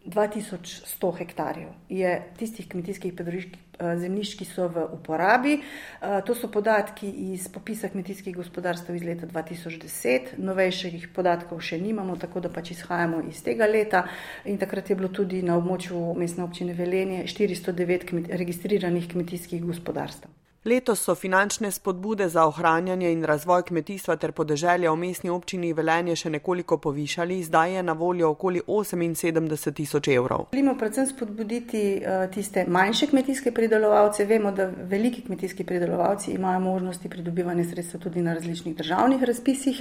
Uh, 0.07 0.13
2100 0.15 1.19
hektarjev 1.19 1.69
je 1.89 2.23
tistih 2.39 2.69
kmetijskih 2.69 3.15
eh, 3.19 3.97
zemljišč, 3.99 4.37
ki 4.39 4.45
so 4.45 4.69
v 4.69 4.85
uporabi. 4.95 5.59
Eh, 5.59 6.21
to 6.27 6.35
so 6.35 6.49
podatki 6.49 7.11
iz 7.33 7.49
popisa 7.49 7.89
kmetijskih 7.89 8.37
gospodarstv 8.37 8.95
iz 8.95 9.03
leta 9.03 9.27
2010, 9.27 10.37
novejših 10.39 11.09
podatkov 11.15 11.61
še 11.61 11.79
nimamo, 11.79 12.17
tako 12.17 12.41
da 12.41 12.49
pač 12.49 12.71
izhajamo 12.71 13.23
iz 13.29 13.43
tega 13.43 13.67
leta. 13.67 14.07
In 14.45 14.59
takrat 14.59 14.91
je 14.91 14.97
bilo 14.97 15.09
tudi 15.09 15.43
na 15.43 15.59
območju 15.59 16.15
mestne 16.15 16.45
občine 16.45 16.73
Velenje 16.73 17.25
409 17.27 18.07
kmet 18.07 18.31
registriranih 18.31 19.09
kmetijskih 19.11 19.65
gospodarstv. 19.65 20.46
Letos 20.67 20.99
so 21.01 21.15
finančne 21.15 21.71
spodbude 21.71 22.29
za 22.29 22.45
ohranjanje 22.47 23.13
in 23.13 23.25
razvoj 23.25 23.63
kmetijstva 23.63 24.17
ter 24.17 24.33
podeželja 24.33 24.91
v 24.91 24.97
mestni 24.99 25.31
občini 25.31 25.69
Velenje 25.73 26.17
še 26.19 26.31
nekoliko 26.35 26.81
povišali, 26.83 27.37
zdaj 27.47 27.75
je 27.77 27.83
na 27.87 27.93
voljo 27.93 28.33
okoli 28.35 28.61
78 28.67 29.73
tisoč 29.73 30.09
evrov. 30.09 30.49
Želimo 30.53 30.75
predvsem 30.79 31.07
spodbuditi 31.07 31.83
uh, 32.01 32.25
tiste 32.35 32.65
manjše 32.69 33.07
kmetijske 33.07 33.53
pridelovalce. 33.55 34.25
Vemo, 34.25 34.51
da 34.51 34.67
veliki 34.67 35.23
kmetijski 35.29 35.65
pridelovalci 35.65 36.33
imajo 36.33 36.61
možnosti 36.61 37.09
pridobivanja 37.09 37.65
sredstev 37.71 38.03
tudi 38.03 38.27
na 38.27 38.35
različnih 38.35 38.77
državnih 38.77 39.23
razpisih, 39.23 39.81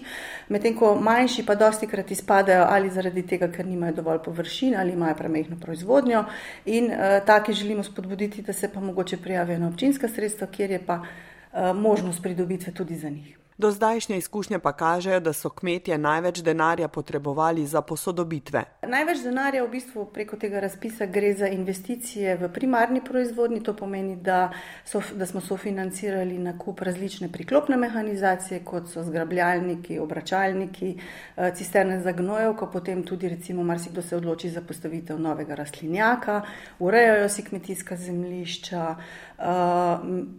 medtem 0.50 0.78
ko 0.78 0.94
manjši 1.02 1.48
pa 1.50 1.56
dosti 1.56 1.88
krat 1.88 2.12
izpadajo 2.12 2.68
ali 2.70 2.94
zaradi 2.94 3.26
tega, 3.26 3.50
ker 3.50 3.66
nimajo 3.66 3.98
dovolj 4.04 4.22
površin 4.26 4.78
ali 4.78 4.94
imajo 4.94 5.18
premehno 5.18 5.58
proizvodnjo 5.62 6.24
in 6.66 6.94
uh, 6.94 7.26
take 7.26 7.54
želimo 7.54 7.84
spodbuditi, 7.84 8.46
da 8.46 8.54
se 8.54 8.70
pa 8.70 8.80
mogoče 8.80 9.18
prijavijo 9.18 9.60
na 9.60 9.74
občinska 9.74 10.08
sredstva, 10.08 10.48
kjer 10.48 10.75
je 10.75 10.75
je 10.76 10.84
pa 10.86 11.00
uh, 11.02 11.72
možnost 11.76 12.22
pridobitve 12.22 12.74
tudi 12.74 12.96
za 12.96 13.10
njih. 13.10 13.45
Do 13.58 13.72
zdajšnje 13.72 14.18
izkušnje 14.18 14.60
pa 14.60 14.74
kažejo, 14.74 15.20
da 15.20 15.34
so 15.34 15.50
kmetje 15.50 15.98
največ 15.98 16.42
denarja 16.44 16.88
potrebovali 16.88 17.66
za 17.66 17.82
posodobitve. 17.82 18.64
Največ 18.84 19.22
denarja 19.24 19.64
v 19.64 19.70
bistvu 19.72 20.04
preko 20.14 20.36
tega 20.36 20.60
razpisa 20.60 21.06
gre 21.06 21.30
za 21.34 21.48
investicije 21.48 22.36
v 22.38 22.50
primarni 22.52 23.00
proizvodni. 23.04 23.62
To 23.64 23.74
pomeni, 23.74 24.16
da, 24.16 24.52
so, 24.86 25.00
da 25.16 25.26
smo 25.26 25.42
sofinancirali 25.42 26.38
nakup 26.38 26.82
različne 26.82 27.30
priklopne 27.32 27.78
mehanizacije, 27.78 28.60
kot 28.66 28.92
so 28.92 29.04
zgrabljalniki, 29.04 30.00
obračalniki, 30.00 30.92
eh, 31.38 31.56
cisterne 31.56 32.02
za 32.02 32.12
gnojevko, 32.12 32.68
potem 32.74 33.04
tudi 33.04 33.30
recimo 33.30 33.64
marsikdo 33.64 34.02
se 34.02 34.18
odloči 34.18 34.50
za 34.50 34.62
postavitev 34.62 35.20
novega 35.20 35.56
rastlinjaka, 35.56 36.42
urejajo 36.80 37.30
si 37.30 37.44
kmetijska 37.44 37.96
zemlišča, 37.96 38.96
eh, 39.40 39.44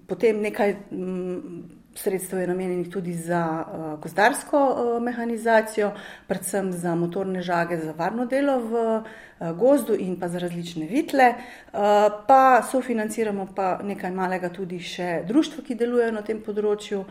potem 0.07 0.41
nekaj 0.41 0.77
sredstev 1.97 2.38
je 2.38 2.47
namenjenih 2.47 2.91
tudi 2.91 3.15
za 3.15 3.65
uh, 3.67 4.00
gozdarsko 4.00 4.59
uh, 4.59 5.03
mehanizacijo, 5.03 5.93
predvsem 6.26 6.73
za 6.73 6.95
motorne 6.95 7.43
žage, 7.43 7.76
za 7.76 7.93
varno 7.93 8.26
delo 8.26 8.59
v 8.59 8.73
uh, 8.75 9.53
gozdu 9.59 9.97
in 9.99 10.21
pa 10.21 10.29
za 10.29 10.38
različne 10.38 10.87
vitle. 10.87 11.35
Uh, 11.73 11.81
pa 12.26 12.62
sofinanciramo 12.71 13.49
pa 13.57 13.79
nekaj 13.83 14.11
malega 14.11 14.49
tudi 14.49 14.81
še 14.81 15.23
društvo, 15.29 15.65
ki 15.65 15.75
delujejo 15.75 16.12
na 16.12 16.23
tem 16.23 16.43
področju. 16.43 17.07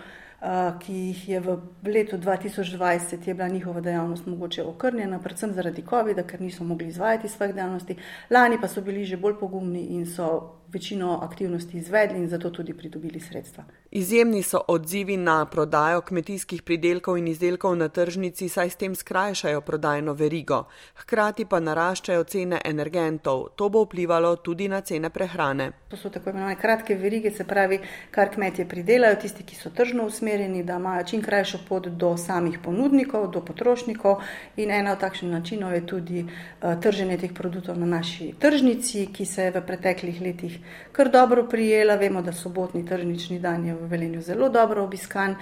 Ki 0.79 0.93
jih 0.93 1.21
je 1.29 1.39
v 1.41 1.53
letu 1.89 2.17
2020 2.21 3.27
je 3.27 3.33
bila 3.33 3.47
njihova 3.49 3.81
dejavnost 3.81 4.27
mogoče 4.27 4.63
okrnjena, 4.67 5.17
predvsem 5.23 5.53
zaradi 5.55 5.81
COVID-a, 5.89 6.25
ker 6.27 6.41
niso 6.41 6.63
mogli 6.63 6.91
izvajati 6.91 7.31
svojih 7.31 7.55
dejavnosti. 7.55 7.95
Lani 8.29 8.59
pa 8.61 8.67
so 8.67 8.81
bili 8.81 9.05
že 9.05 9.17
bolj 9.17 9.39
pogumni 9.39 9.87
in 9.95 10.05
so 10.05 10.27
večino 10.73 11.19
aktivnosti 11.23 11.77
izvedli 11.77 12.17
in 12.17 12.29
zato 12.29 12.49
tudi 12.49 12.73
pridobili 12.73 13.19
sredstva. 13.19 13.63
Izjemni 13.91 14.43
so 14.43 14.59
odzivi 14.67 15.17
na 15.17 15.45
prodajo 15.45 16.01
kmetijskih 16.01 16.61
pridelkov 16.61 17.17
in 17.17 17.27
izdelkov 17.27 17.75
na 17.77 17.87
tržnici, 17.89 18.49
saj 18.49 18.69
s 18.69 18.75
tem 18.75 18.95
skrajšajo 18.95 19.61
prodajno 19.61 20.13
verigo. 20.13 20.63
Hkrati 20.95 21.45
pa 21.45 21.59
naraščajo 21.59 22.23
cene 22.23 22.59
energentov. 22.65 23.45
To 23.55 23.69
bo 23.69 23.83
vplivalo 23.85 24.35
tudi 24.35 24.67
na 24.67 24.81
cene 24.81 25.09
prehrane. 25.09 25.71
To 25.89 25.97
so 25.97 26.09
tako 26.09 26.29
imenovane 26.29 26.57
kratke 26.59 26.95
verige, 26.95 27.31
se 27.31 27.43
pravi, 27.43 27.79
kar 28.11 28.33
kmetje 28.33 28.65
pridelajo, 28.67 29.15
tisti, 29.21 29.43
ki 29.43 29.55
so 29.55 29.69
tržno 29.69 30.05
usmerjeni, 30.05 30.63
da 30.63 30.75
imajo 30.75 31.05
čim 31.05 31.21
krajšo 31.23 31.59
pot 31.69 31.87
do 31.87 32.17
samih 32.17 32.59
ponudnikov, 32.63 33.29
do 33.31 33.45
potrošnikov. 33.45 34.19
In 34.57 34.71
ena 34.71 34.91
od 34.91 34.99
takšnih 34.99 35.31
načinov 35.31 35.73
je 35.73 35.85
tudi 35.85 36.25
uh, 36.25 36.75
trženje 36.81 37.17
teh 37.17 37.33
produktov 37.33 37.79
na 37.79 37.85
naši 37.85 38.33
tržnici, 38.39 39.07
ki 39.13 39.25
se 39.25 39.47
je 39.47 39.55
v 39.55 39.63
preteklih 39.65 40.21
letih 40.21 40.54
kar 40.91 41.11
dobro 41.11 41.47
prijela. 41.49 41.95
Vemo, 41.95 42.21
da 42.21 42.33
sobotni 42.33 42.85
tržnični 42.85 43.39
dan 43.39 43.65
je 43.65 43.73
v 43.73 43.87
Velenju 43.87 44.21
zelo 44.21 44.49
dobro 44.49 44.83
obiskan. 44.83 45.35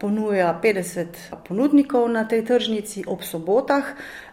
Ponuja 0.00 0.60
50 0.62 1.06
ponudnikov 1.48 2.08
na 2.10 2.24
tej 2.24 2.44
tržnici 2.44 3.04
ob 3.06 3.22
sobotah. 3.22 3.84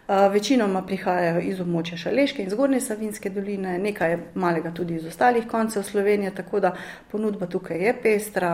Večinoma 0.06 0.84
prihajajo 0.86 1.40
iz 1.42 1.58
območja 1.60 1.96
Šaleške 1.98 2.44
in 2.44 2.50
Zgornje 2.50 2.78
Savinske 2.80 3.30
doline, 3.34 3.72
nekaj 3.82 4.12
malega 4.38 4.70
tudi 4.70 4.94
iz 5.00 5.06
ostalih 5.06 5.48
koncev 5.50 5.82
Slovenije, 5.82 6.30
tako 6.34 6.60
da 6.60 6.70
ponudba 7.10 7.46
tukaj 7.50 7.82
je 7.82 7.94
pestra, 8.02 8.52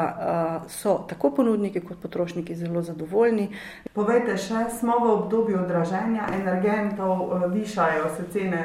so 0.68 0.94
tako 1.09 1.30
ponudniki 1.37 1.82
kot 1.85 2.00
potrošniki 2.00 2.56
zelo 2.56 2.82
zadovoljni. 2.82 3.50
Povejte 3.92 4.38
še, 4.40 4.64
smo 4.78 4.97
v 5.04 5.11
obdobju 5.12 5.61
odraženja 5.61 6.30
energentov, 6.40 7.28
višajo 7.52 8.09
se 8.16 8.25
cene 8.32 8.64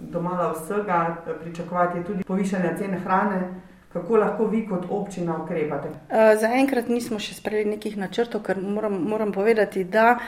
domala 0.00 0.52
vsega, 0.52 1.16
pričakovati 1.42 2.04
tudi 2.06 2.24
povišanje 2.24 2.76
cene 2.78 3.00
hrane. 3.02 3.42
Kako 3.92 4.16
lahko 4.16 4.46
vi 4.46 4.66
kot 4.68 4.84
občina 4.90 5.38
ukrepate? 5.42 5.88
Zaenkrat 6.40 6.90
nismo 6.92 7.16
še 7.18 7.38
sprejeli 7.38 7.70
nekih 7.76 7.96
načrtov, 7.96 8.42
ker 8.44 8.60
moram, 8.60 8.98
moram 9.08 9.32
povedati, 9.32 9.84
da 9.84 10.18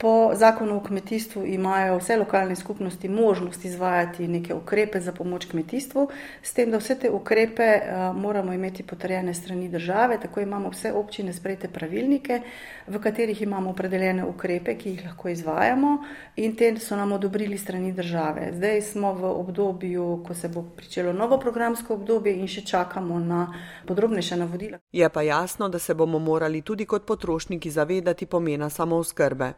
Po 0.00 0.30
zakonu 0.34 0.76
o 0.76 0.80
kmetijstvu 0.80 1.46
imajo 1.46 1.96
vse 1.98 2.16
lokalne 2.16 2.56
skupnosti 2.56 3.08
možnost 3.08 3.64
izvajati 3.64 4.28
neke 4.28 4.54
ukrepe 4.54 5.00
za 5.00 5.12
pomoč 5.12 5.44
kmetijstvu, 5.44 6.08
s 6.42 6.54
tem, 6.54 6.70
da 6.70 6.78
vse 6.78 6.94
te 6.98 7.10
ukrepe 7.10 7.66
uh, 7.80 8.16
moramo 8.16 8.52
imeti 8.52 8.82
potrjene 8.82 9.34
strani 9.34 9.68
države. 9.68 10.20
Tako 10.22 10.40
imamo 10.40 10.70
vse 10.70 10.92
občine 10.92 11.32
sprejete 11.32 11.68
pravilnike, 11.68 12.40
v 12.86 13.00
katerih 13.00 13.42
imamo 13.42 13.70
opredeljene 13.70 14.24
ukrepe, 14.24 14.76
ki 14.78 14.90
jih 14.90 15.04
lahko 15.04 15.28
izvajamo 15.28 15.98
in 16.36 16.54
te 16.56 16.76
so 16.78 16.96
nam 16.96 17.12
odobrili 17.12 17.58
strani 17.58 17.92
države. 17.92 18.52
Zdaj 18.52 18.82
smo 18.82 19.12
v 19.12 19.24
obdobju, 19.24 20.22
ko 20.26 20.34
se 20.34 20.48
bo 20.48 20.62
pričelo 20.76 21.12
novo 21.12 21.38
programsko 21.38 21.94
obdobje 21.94 22.36
in 22.36 22.46
še 22.46 22.62
čakamo 22.62 23.18
na 23.18 23.54
podrobnejše 23.86 24.36
navodila. 24.36 24.78
Je 24.92 25.08
pa 25.08 25.22
jasno, 25.22 25.68
da 25.68 25.78
se 25.78 25.94
bomo 25.94 26.18
morali 26.18 26.62
tudi 26.62 26.86
kot 26.86 27.06
potrošniki 27.06 27.70
zavedati 27.70 28.26
pomena 28.26 28.70
samooskrbe. 28.70 29.52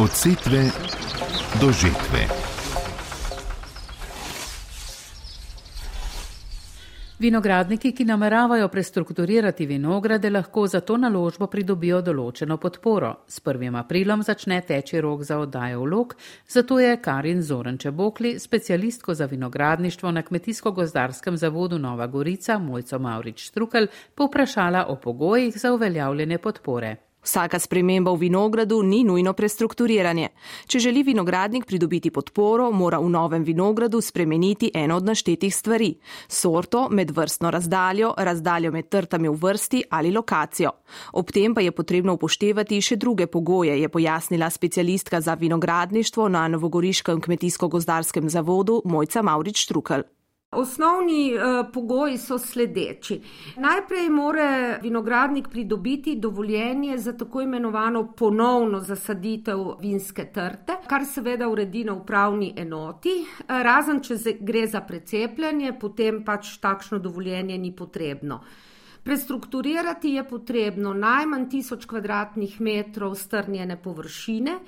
Od 0.00 0.10
setve 0.10 0.62
do 1.60 1.68
žetve. 1.72 2.20
Vinogradniki, 7.18 7.92
ki 7.92 8.04
nameravajo 8.04 8.68
prestrukturirati 8.68 9.66
vinograde, 9.66 10.30
lahko 10.30 10.66
za 10.66 10.80
to 10.80 10.96
naložbo 10.96 11.46
pridobijo 11.46 12.00
določeno 12.00 12.56
podporo. 12.56 13.10
S 13.28 13.42
1. 13.44 13.76
aprilom 13.76 14.22
začne 14.22 14.62
teči 14.64 15.00
rok 15.04 15.20
za 15.22 15.38
oddajo 15.38 15.84
vlog, 15.84 16.16
zato 16.48 16.80
je 16.80 16.96
Karin 17.02 17.42
Zoranče 17.42 17.90
Bokli, 17.90 18.38
specialistko 18.38 19.14
za 19.14 19.26
vinogradništvo 19.26 20.10
na 20.10 20.22
Kmetijsko-gozdarskem 20.22 21.36
zavodu 21.36 21.78
Nova 21.78 22.06
Gorica, 22.06 22.58
Mojco 22.58 22.98
Maurič 22.98 23.46
Strukal, 23.52 23.92
povprašala 24.14 24.86
o 24.88 24.96
pogojih 24.96 25.60
za 25.60 25.76
uveljavljene 25.76 26.38
podpore. 26.38 26.96
Vsaka 27.22 27.58
sprememba 27.58 28.12
v 28.12 28.18
vinogradu 28.18 28.82
ni 28.82 29.04
nujno 29.04 29.34
prestrukturiranje. 29.36 30.28
Če 30.66 30.78
želi 30.80 31.02
vinogradnik 31.04 31.66
pridobiti 31.68 32.10
podporo, 32.10 32.70
mora 32.72 32.98
v 32.98 33.10
novem 33.12 33.44
vinogradu 33.44 34.00
spremeniti 34.00 34.70
eno 34.74 34.96
od 34.96 35.04
naštetih 35.04 35.54
stvari: 35.54 35.90
sorto, 36.28 36.88
medvrstno 36.90 37.50
razdaljo, 37.50 38.14
razdaljo 38.16 38.72
med 38.72 38.88
trtami 38.88 39.28
v 39.28 39.36
vrsti 39.36 39.82
ali 39.90 40.12
lokacijo. 40.12 40.70
Ob 41.12 41.30
tem 41.30 41.54
pa 41.54 41.60
je 41.60 41.72
potrebno 41.72 42.14
upoštevati 42.14 42.80
še 42.80 42.96
druge 42.96 43.26
pogoje, 43.26 43.76
je 43.80 43.88
pojasnila 43.88 44.50
specialistka 44.50 45.20
za 45.20 45.34
vinogradništvo 45.34 46.28
na 46.28 46.48
Novogoriškem 46.48 47.20
kmetijsko-gozdarskem 47.20 48.28
zavodu 48.28 48.82
Mojca 48.84 49.22
Maurič 49.22 49.64
Štrukel. 49.66 50.02
Osnovni 50.52 51.34
uh, 51.34 51.42
pogoji 51.72 52.16
so 52.18 52.38
sledeči. 52.38 53.20
Najprej 53.56 54.08
mora 54.10 54.78
vinogradnik 54.82 55.48
pridobiti 55.48 56.16
dovoljenje 56.16 56.98
za 56.98 57.12
tako 57.16 57.40
imenovano 57.40 58.12
ponovno 58.12 58.80
zasaditev 58.80 59.58
vinske 59.80 60.24
trte, 60.32 60.76
kar 60.88 61.06
seveda 61.06 61.48
uredi 61.48 61.84
na 61.84 61.94
upravni 61.94 62.52
enoti. 62.56 63.14
Uh, 63.20 63.62
razen, 63.62 64.02
če 64.02 64.18
gre 64.40 64.66
za 64.66 64.80
precepljanje, 64.80 65.76
potem 65.80 66.24
pač 66.24 66.56
takšno 66.58 66.98
dovoljenje 66.98 67.58
ni 67.58 67.70
potrebno. 67.76 68.40
Prestrukturirati 69.04 70.16
je 70.18 70.28
potrebno 70.28 70.94
najmanj 70.94 71.46
1000 71.46 71.86
km2 71.86 73.14
strnjene 73.14 73.82
površine. 73.82 74.58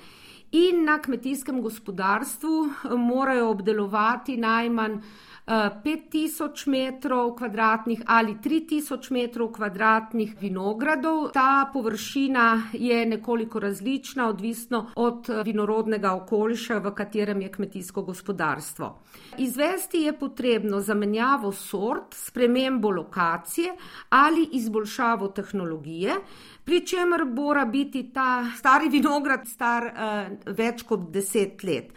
In 0.53 0.83
na 0.85 0.99
kmetijskem 1.01 1.61
gospodarstvu 1.61 2.69
morajo 2.97 3.49
obdelovati 3.49 4.37
najmanj 4.37 4.99
5000 5.47 6.67
metrov 6.67 7.35
kvadratnih 7.35 8.01
ali 8.05 8.35
3000 8.43 9.11
metrov 9.11 9.51
kvadratnih 9.51 10.35
vinogradov. 10.41 11.31
Ta 11.33 11.69
površina 11.73 12.61
je 12.73 13.05
nekoliko 13.05 13.59
različna, 13.59 14.27
odvisno 14.29 14.91
od 14.95 15.27
vinorodnega 15.45 16.13
okoliša, 16.13 16.77
v 16.77 16.93
katerem 16.95 17.41
je 17.41 17.51
kmetijsko 17.51 18.01
gospodarstvo. 18.01 18.99
Izvesti 19.37 19.97
je 19.97 20.19
potrebno 20.19 20.79
zamenjavo 20.81 21.51
sort, 21.51 22.13
spremembo 22.13 22.89
lokacije 22.89 23.75
ali 24.09 24.49
izboljšavo 24.51 25.27
tehnologije. 25.27 26.15
Pri 26.63 26.85
čemer 26.87 27.25
mora 27.25 27.65
biti 27.65 28.09
ta 28.13 28.45
stari 28.57 28.89
vinograd 28.89 29.47
star 29.47 29.83
uh, 29.85 30.53
več 30.55 30.83
kot 30.83 31.09
deset 31.11 31.63
let. 31.63 31.91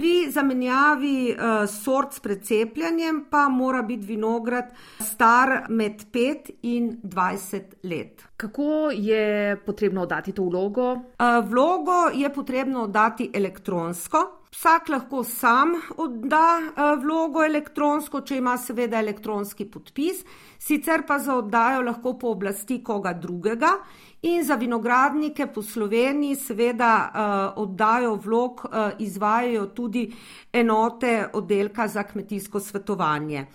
Pri 0.00 0.30
zamenjavi 0.32 1.34
uh, 1.36 1.66
sort 1.68 2.14
s 2.16 2.22
precepljanjem 2.24 3.18
pa 3.30 3.48
mora 3.52 3.82
biti 3.82 4.06
vinograd 4.06 4.70
star 5.04 5.66
med 5.68 6.06
5 6.12 6.50
in 6.62 6.88
20 7.02 7.60
let. 7.82 8.24
Kako 8.36 8.90
je 8.94 9.56
potrebno 9.66 10.02
oddati 10.02 10.32
to 10.32 10.48
vlogo? 10.48 10.92
Uh, 10.92 11.44
vlogo 11.44 12.08
je 12.14 12.32
potrebno 12.32 12.82
oddati 12.88 13.30
elektronsko. 13.34 14.40
Vsak 14.50 14.88
lahko 14.88 15.20
sam 15.24 15.76
odda 15.96 16.46
uh, 16.58 17.02
vlogo 17.02 17.44
elektronsko, 17.44 18.20
če 18.20 18.40
ima 18.40 18.56
seveda 18.58 18.98
elektronski 18.98 19.68
podpis, 19.70 20.24
sicer 20.58 21.04
pa 21.06 21.18
za 21.18 21.36
oddajo 21.38 21.84
lahko 21.86 22.16
pooblasti 22.18 22.80
koga 22.82 23.12
drugega. 23.12 23.76
In 24.22 24.44
za 24.44 24.54
vinogradnike 24.54 25.46
po 25.46 25.62
Sloveniji, 25.62 26.36
seveda, 26.36 26.92
uh, 27.08 27.62
oddajo 27.62 28.14
vlog, 28.14 28.64
uh, 28.64 28.90
izvajajo 28.98 29.66
tudi 29.66 30.12
enote 30.52 31.28
oddelka 31.32 31.88
za 31.88 32.02
kmetijsko 32.02 32.60
svetovanje. 32.60 33.46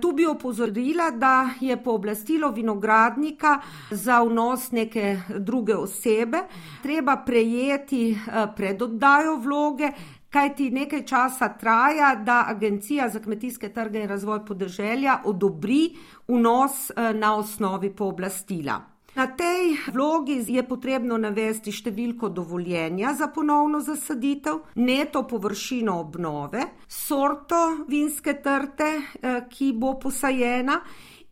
Tu 0.00 0.12
bi 0.12 0.26
opozorila, 0.26 1.10
da 1.10 1.50
je 1.60 1.76
pooblastilo 1.82 2.50
vinogradnika 2.50 3.60
za 3.90 4.22
vnos 4.22 4.70
neke 4.70 5.20
druge 5.38 5.74
osebe 5.74 6.38
treba 6.82 7.16
prejeti 7.16 8.18
pred 8.56 8.82
oddajo 8.82 9.36
vloge, 9.36 9.92
kajti 10.30 10.70
nekaj 10.70 11.06
časa 11.06 11.48
traja, 11.48 12.14
da 12.14 12.44
Agencija 12.48 13.08
za 13.08 13.20
kmetijske 13.20 13.68
trge 13.68 14.02
in 14.02 14.08
razvoj 14.08 14.46
podeželja 14.46 15.20
odobri 15.24 15.94
vnos 16.28 16.90
na 17.14 17.36
osnovi 17.36 17.94
pooblastila. 17.96 18.97
Na 19.18 19.26
tej 19.26 19.74
vlogi 19.90 20.36
je 20.46 20.62
potrebno 20.62 21.16
navesti 21.18 21.72
številko 21.74 22.28
dovoljenja 22.30 23.16
za 23.18 23.26
ponovno 23.34 23.80
zasaditev, 23.82 24.60
neto 24.78 25.24
površino 25.26 25.96
obnove, 26.04 26.62
sorto 26.86 27.58
vinske 27.90 28.36
trte, 28.44 28.90
eh, 28.94 29.40
ki 29.50 29.72
bo 29.74 29.96
posajena, 29.98 30.78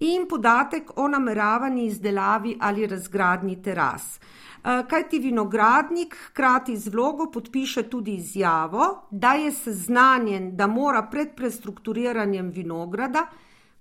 in 0.03 0.27
podatek 0.27 0.99
o 0.99 1.07
nameravani 1.07 1.87
izdelavi 1.87 2.57
ali 2.59 2.91
razgradnji 2.91 3.63
teras. 3.63 4.19
Eh, 4.19 4.83
Kaj 4.91 5.09
ti 5.09 5.23
vinogradnik 5.23 6.19
hkrati 6.27 6.77
z 6.77 6.91
vlogo 6.91 7.31
podpiše 7.31 7.87
tudi 7.87 8.19
izjavo, 8.19 9.07
da 9.11 9.39
je 9.39 9.53
seznanjen, 9.53 10.57
da 10.57 10.67
mora 10.67 11.07
pred 11.07 11.37
prestrukturiranjem 11.37 12.51
vinograda 12.51 13.29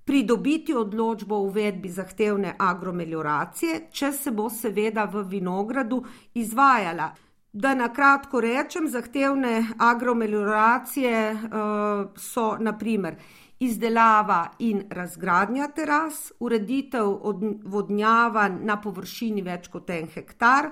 pridobiti 0.05 0.73
odločbo 0.73 1.35
o 1.35 1.47
uvedbi 1.49 1.89
zahtevne 1.89 2.55
agromelioracije, 2.59 3.87
če 3.91 4.11
se 4.11 4.31
bo 4.31 4.49
seveda 4.49 5.05
v 5.05 5.23
vinogradu 5.29 6.03
izvajala. 6.33 7.09
Da 7.53 7.73
na 7.75 7.87
kratko 7.93 8.41
rečem, 8.41 8.87
zahtevne 8.91 9.63
agromelioracije 9.79 11.31
uh, 11.31 11.39
so 12.17 12.57
naprimer 12.59 13.15
izdelava 13.59 14.49
in 14.59 14.83
razgradnja 14.89 15.69
teras, 15.75 16.31
ureditev 16.39 17.13
vodnjavanj 17.63 18.59
na 18.67 18.75
površini 18.81 19.41
več 19.41 19.69
kot 19.71 19.89
en 19.89 20.09
hektar, 20.11 20.69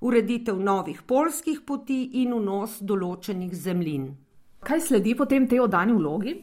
ureditev 0.00 0.60
novih 0.60 1.02
polskih 1.02 1.62
poti 1.66 2.02
in 2.22 2.36
vnos 2.36 2.76
določenih 2.80 3.54
zemljin. 3.56 4.10
Kaj 4.66 4.80
sledi 4.90 5.14
potem 5.16 5.48
tej 5.48 5.64
oddani 5.64 5.96
vlogi? 5.96 6.36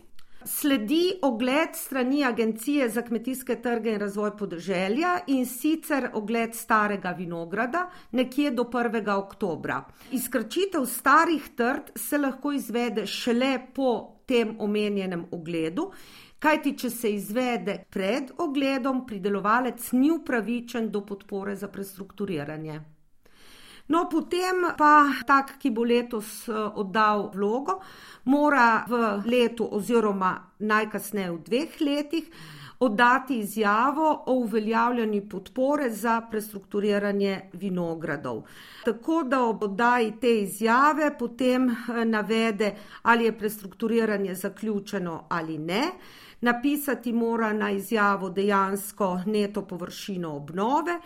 Sledi 0.45 1.19
ogled 1.21 1.69
strani 1.73 2.25
Agencije 2.25 2.89
za 2.89 3.01
kmetijske 3.01 3.61
trge 3.61 3.93
in 3.93 3.99
razvoj 3.99 4.37
podeželja 4.37 5.19
in 5.27 5.45
sicer 5.45 6.09
ogled 6.13 6.55
starega 6.55 7.11
vinograda 7.17 7.89
nekje 8.11 8.51
do 8.51 8.63
1. 8.63 9.09
oktobra. 9.17 9.83
Izkrčitev 10.11 10.85
starih 10.85 11.49
trd 11.55 11.91
se 11.95 12.17
lahko 12.17 12.51
izvede 12.51 13.05
šele 13.05 13.59
po 13.75 14.19
tem 14.25 14.55
omenjenem 14.59 15.25
ogledu, 15.31 15.91
kajti 16.39 16.77
če 16.77 16.89
se 16.89 17.13
izvede 17.15 17.77
pred 17.89 18.31
ogledom, 18.37 19.05
pridelovalec 19.07 19.91
ni 19.91 20.11
upravičen 20.11 20.91
do 20.91 21.05
podpore 21.05 21.55
za 21.55 21.67
prestrukturiranje. 21.67 22.81
No, 23.87 24.07
potem 24.07 24.63
pa 24.77 25.11
tak, 25.27 25.57
ki 25.59 25.71
bo 25.71 25.83
letos 25.83 26.47
eh, 26.47 26.55
oddal 26.55 27.29
vlogo, 27.33 27.81
mora 28.31 28.85
v 28.87 29.23
letu 29.27 29.67
oziroma 29.67 30.37
najkasneje 30.59 31.31
v 31.31 31.39
dveh 31.43 31.81
letih 31.81 32.29
oddati 32.79 33.39
izjavo 33.39 34.23
o 34.25 34.33
uveljavljanju 34.33 35.29
podpore 35.29 35.89
za 35.89 36.21
prestrukturiranje 36.31 37.49
vinogradov. 37.53 38.43
Tako 38.85 39.23
da 39.23 39.41
ob 39.43 39.63
oddaji 39.63 40.13
te 40.21 40.31
izjave 40.39 41.11
potem 41.19 41.69
eh, 41.69 42.05
navede, 42.05 42.75
ali 43.01 43.25
je 43.25 43.37
prestrukturiranje 43.37 44.35
zaključeno 44.35 45.25
ali 45.29 45.57
ne. 45.57 45.83
Napisati 46.41 47.13
mora 47.13 47.53
na 47.53 47.71
izjavo 47.71 48.29
dejansko 48.29 49.19
neto 49.25 49.61
površino 49.61 50.35
obnove 50.35 50.99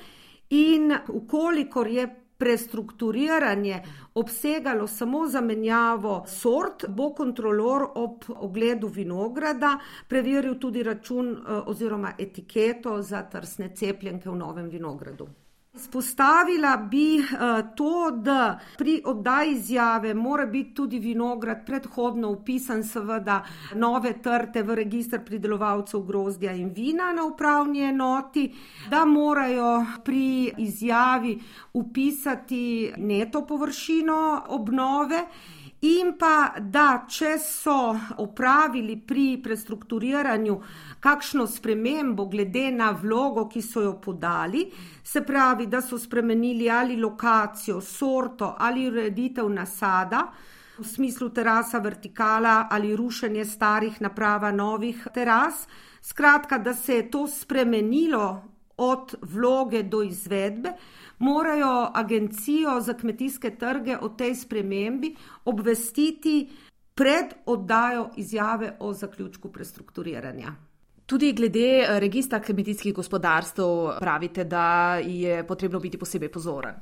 in 0.49 0.93
ukolikor 1.07 1.87
je 1.87 2.26
prestrukturiranje 2.37 3.81
obsegalo 4.13 4.87
samo 4.87 5.27
zamenjavo 5.27 6.23
sort, 6.27 6.85
bo 6.87 7.13
kontrolor 7.13 7.87
ob 7.95 8.23
ogledu 8.35 8.87
vinograda 8.87 9.79
preveril 10.07 10.59
tudi 10.59 10.83
račun 10.83 11.31
eh, 11.33 11.51
oziroma 11.65 12.13
etiketo 12.17 13.01
za 13.01 13.23
trsne 13.29 13.75
cepljenke 13.75 14.29
v 14.29 14.35
novem 14.35 14.69
vinogradu. 14.69 15.27
Spostavila 15.77 16.77
bi 16.77 17.19
uh, 17.19 17.75
to, 17.75 18.11
da 18.11 18.59
pri 18.77 19.01
oddaji 19.05 19.51
izjave 19.51 20.13
mora 20.13 20.45
biti 20.45 20.73
tudi 20.73 20.99
vinograd 20.99 21.65
predhodno 21.65 22.31
upisan, 22.31 22.83
seveda, 22.83 23.43
nove 23.75 24.13
trte 24.21 24.63
v 24.63 24.75
registr 24.75 25.21
pridelovalcev 25.25 26.01
grozdja 26.01 26.51
in 26.51 26.69
vina 26.73 27.11
na 27.13 27.25
upravni 27.25 27.83
enoti, 27.89 28.47
da 28.89 29.05
morajo 29.05 29.85
pri 30.03 30.51
izjavi 30.57 31.37
upisati 31.73 32.93
neto 32.97 33.45
površino 33.45 34.43
obnove. 34.47 35.23
In 35.85 36.15
pa, 36.17 36.55
da 36.57 37.05
če 37.05 37.35
so 37.37 37.93
opravili 38.17 38.95
pri 38.97 39.37
prestrukturiranju 39.43 40.55
kakšno 40.99 41.45
spremembo 41.45 42.25
glede 42.25 42.71
na 42.73 42.89
vlogo, 42.97 43.45
ki 43.45 43.61
so 43.61 43.83
jo 43.85 43.93
podali, 44.01 44.63
se 45.03 45.21
pravi, 45.21 45.67
da 45.69 45.81
so 45.85 45.99
spremenili 46.01 46.69
ali 46.69 46.97
lokacijo, 46.97 47.77
sorto 47.81 48.55
ali 48.57 48.87
ureditev 48.89 49.49
nasada, 49.53 50.25
v 50.79 50.85
smislu 50.85 51.29
terasa 51.29 51.77
vertikala 51.77 52.67
ali 52.71 52.95
rušenje 52.95 53.45
starih 53.45 54.01
naprava 54.01 54.51
novih 54.51 55.07
teras, 55.13 55.67
skratka, 56.01 56.57
da 56.57 56.73
se 56.73 56.95
je 56.95 57.09
to 57.11 57.27
spremenilo 57.27 58.41
od 58.77 59.15
vloge 59.21 59.83
do 59.83 60.01
izvedbe, 60.03 60.73
morajo 61.19 61.91
agencijo 61.93 62.81
za 62.81 62.93
kmetijske 62.93 63.55
trge 63.55 63.97
o 64.01 64.09
tej 64.09 64.35
spremembi 64.35 65.15
obvestiti 65.45 66.49
pred 66.95 67.25
oddajo 67.45 68.09
izjave 68.15 68.77
o 68.79 68.93
zaključku 68.93 69.51
prestrukturiranja. 69.51 70.55
Tudi 71.05 71.33
glede 71.33 71.79
eh, 71.79 71.99
registra 71.99 72.39
kmetijskih 72.39 72.93
gospodarstv 72.93 73.61
pravite, 73.99 74.43
da 74.43 74.95
je 74.95 75.47
potrebno 75.47 75.79
biti 75.79 75.97
posebej 75.97 76.31
pozoren. 76.31 76.75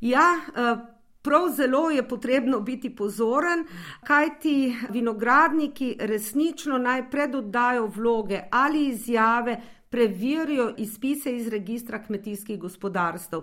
Ja, 0.00 0.26
eh, 0.56 0.76
prav 1.22 1.48
zelo 1.56 1.90
je 1.90 2.08
potrebno 2.08 2.60
biti 2.60 2.96
pozoren, 2.96 3.66
kajti 4.04 4.76
vinogradniki 4.90 5.96
resnično 6.00 6.78
naj 6.78 7.10
pred 7.10 7.34
oddajo 7.34 7.86
vloge 7.86 8.40
ali 8.50 8.88
izjave 8.88 9.60
preverijo 9.90 10.74
izpise 10.78 11.36
iz 11.36 11.48
registra 11.48 12.02
kmetijskih 12.02 12.58
gospodarstv. 12.58 13.36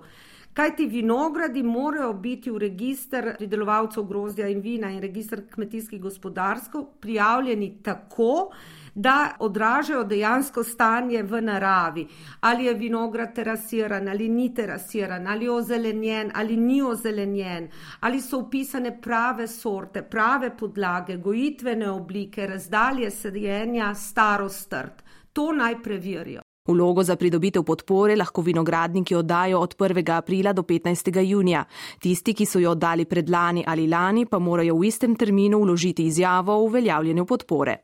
Kaj 0.54 0.76
ti 0.76 0.86
vinogradi 0.86 1.64
morajo 1.64 2.14
biti 2.14 2.52
v 2.52 2.58
registr 2.58 3.28
pridelovalcev 3.38 4.04
grozdja 4.04 4.48
in 4.48 4.62
vina 4.62 4.90
in 4.90 5.02
registr 5.02 5.42
kmetijskih 5.52 6.02
gospodarstv 6.02 6.78
prijavljeni 7.02 7.78
tako, 7.84 8.50
da 8.96 9.36
odražajo 9.40 10.04
dejansko 10.04 10.64
stanje 10.64 11.22
v 11.24 11.42
naravi. 11.42 12.08
Ali 12.40 12.66
je 12.66 12.74
vinograd 12.74 13.36
terasiran, 13.36 14.08
ali 14.08 14.30
ni 14.30 14.54
terasiran, 14.54 15.28
ali 15.28 15.46
je 15.46 15.52
ozelenjen, 15.52 16.32
ali 16.34 16.58
ni 16.58 16.82
ozelenjen, 16.82 17.70
ali 18.00 18.22
so 18.22 18.40
upisane 18.40 19.02
prave 19.02 19.48
sorte, 19.48 20.02
prave 20.02 20.58
podlage, 20.58 21.18
gojitvene 21.18 21.90
oblike, 21.90 22.48
razdalje 22.48 23.12
sedenja, 23.12 23.94
starost 23.96 24.70
trd. 24.70 25.07
To 25.38 25.52
naj 25.54 25.76
preverijo. 25.84 26.42
Vlogo 26.68 27.04
za 27.04 27.16
pridobitev 27.16 27.64
podpore 27.64 28.16
lahko 28.16 28.42
vinogradniki 28.42 29.16
oddajo 29.16 29.60
od 29.60 29.76
1. 29.78 30.16
aprila 30.16 30.54
do 30.54 30.62
15. 30.62 31.20
junija. 31.22 31.64
Tisti, 32.00 32.34
ki 32.34 32.46
so 32.46 32.60
jo 32.60 32.72
oddali 32.72 33.06
predlani 33.06 33.64
ali 33.68 33.88
lani, 33.88 34.26
pa 34.26 34.40
morajo 34.40 34.76
v 34.76 34.88
istem 34.88 35.16
terminu 35.16 35.62
vložiti 35.62 36.06
izjavo 36.06 36.56
o 36.56 36.64
uveljavljanju 36.64 37.26
podpore. 37.26 37.78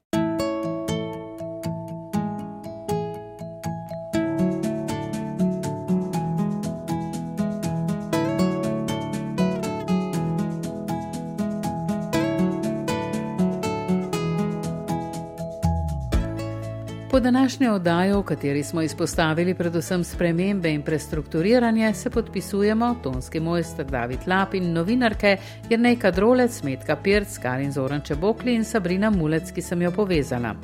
Po 17.13 17.19
današnji 17.19 17.67
oddaji, 17.67 18.13
v 18.13 18.23
kateri 18.23 18.63
smo 18.63 18.82
izpostavili 18.82 19.54
predvsem 19.54 20.04
spremembe 20.04 20.71
in 20.73 20.82
prestrukturiranje, 20.82 21.93
se 21.93 22.10
podpisujemo 22.10 22.95
tonski 23.04 23.39
mojster 23.39 23.86
David 23.86 24.19
Lap 24.28 24.54
in 24.54 24.73
novinarke 24.73 25.38
Jrnejka 25.69 26.12
Drolec, 26.12 26.63
Metka 26.63 26.95
Pirc, 26.95 27.38
Karin 27.38 27.71
Zoranče 27.71 28.15
Bokli 28.15 28.56
in 28.56 28.65
Sabrina 28.65 29.10
Mulec, 29.10 29.52
ki 29.52 29.62
sem 29.62 29.82
jo 29.82 29.91
povezala. 29.91 30.56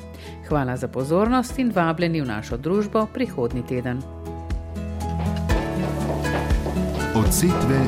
Hvala 0.48 0.76
za 0.76 0.88
pozornost 0.88 1.58
in 1.58 1.70
vabljeni 1.74 2.20
v 2.20 2.26
našo 2.26 2.56
družbo 2.56 3.06
prihodnji 3.14 3.62
teden. 3.62 4.02
Od 7.14 7.34
setve 7.34 7.78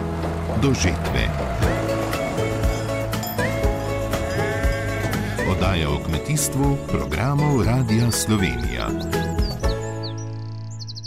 do 0.62 0.75
žetve. 0.75 1.21
Oddaja 5.62 5.90
o 5.90 5.98
kmetijstvu 5.98 6.77
programov 6.90 7.62
Radia 7.62 8.11
Slovenija. 8.11 9.21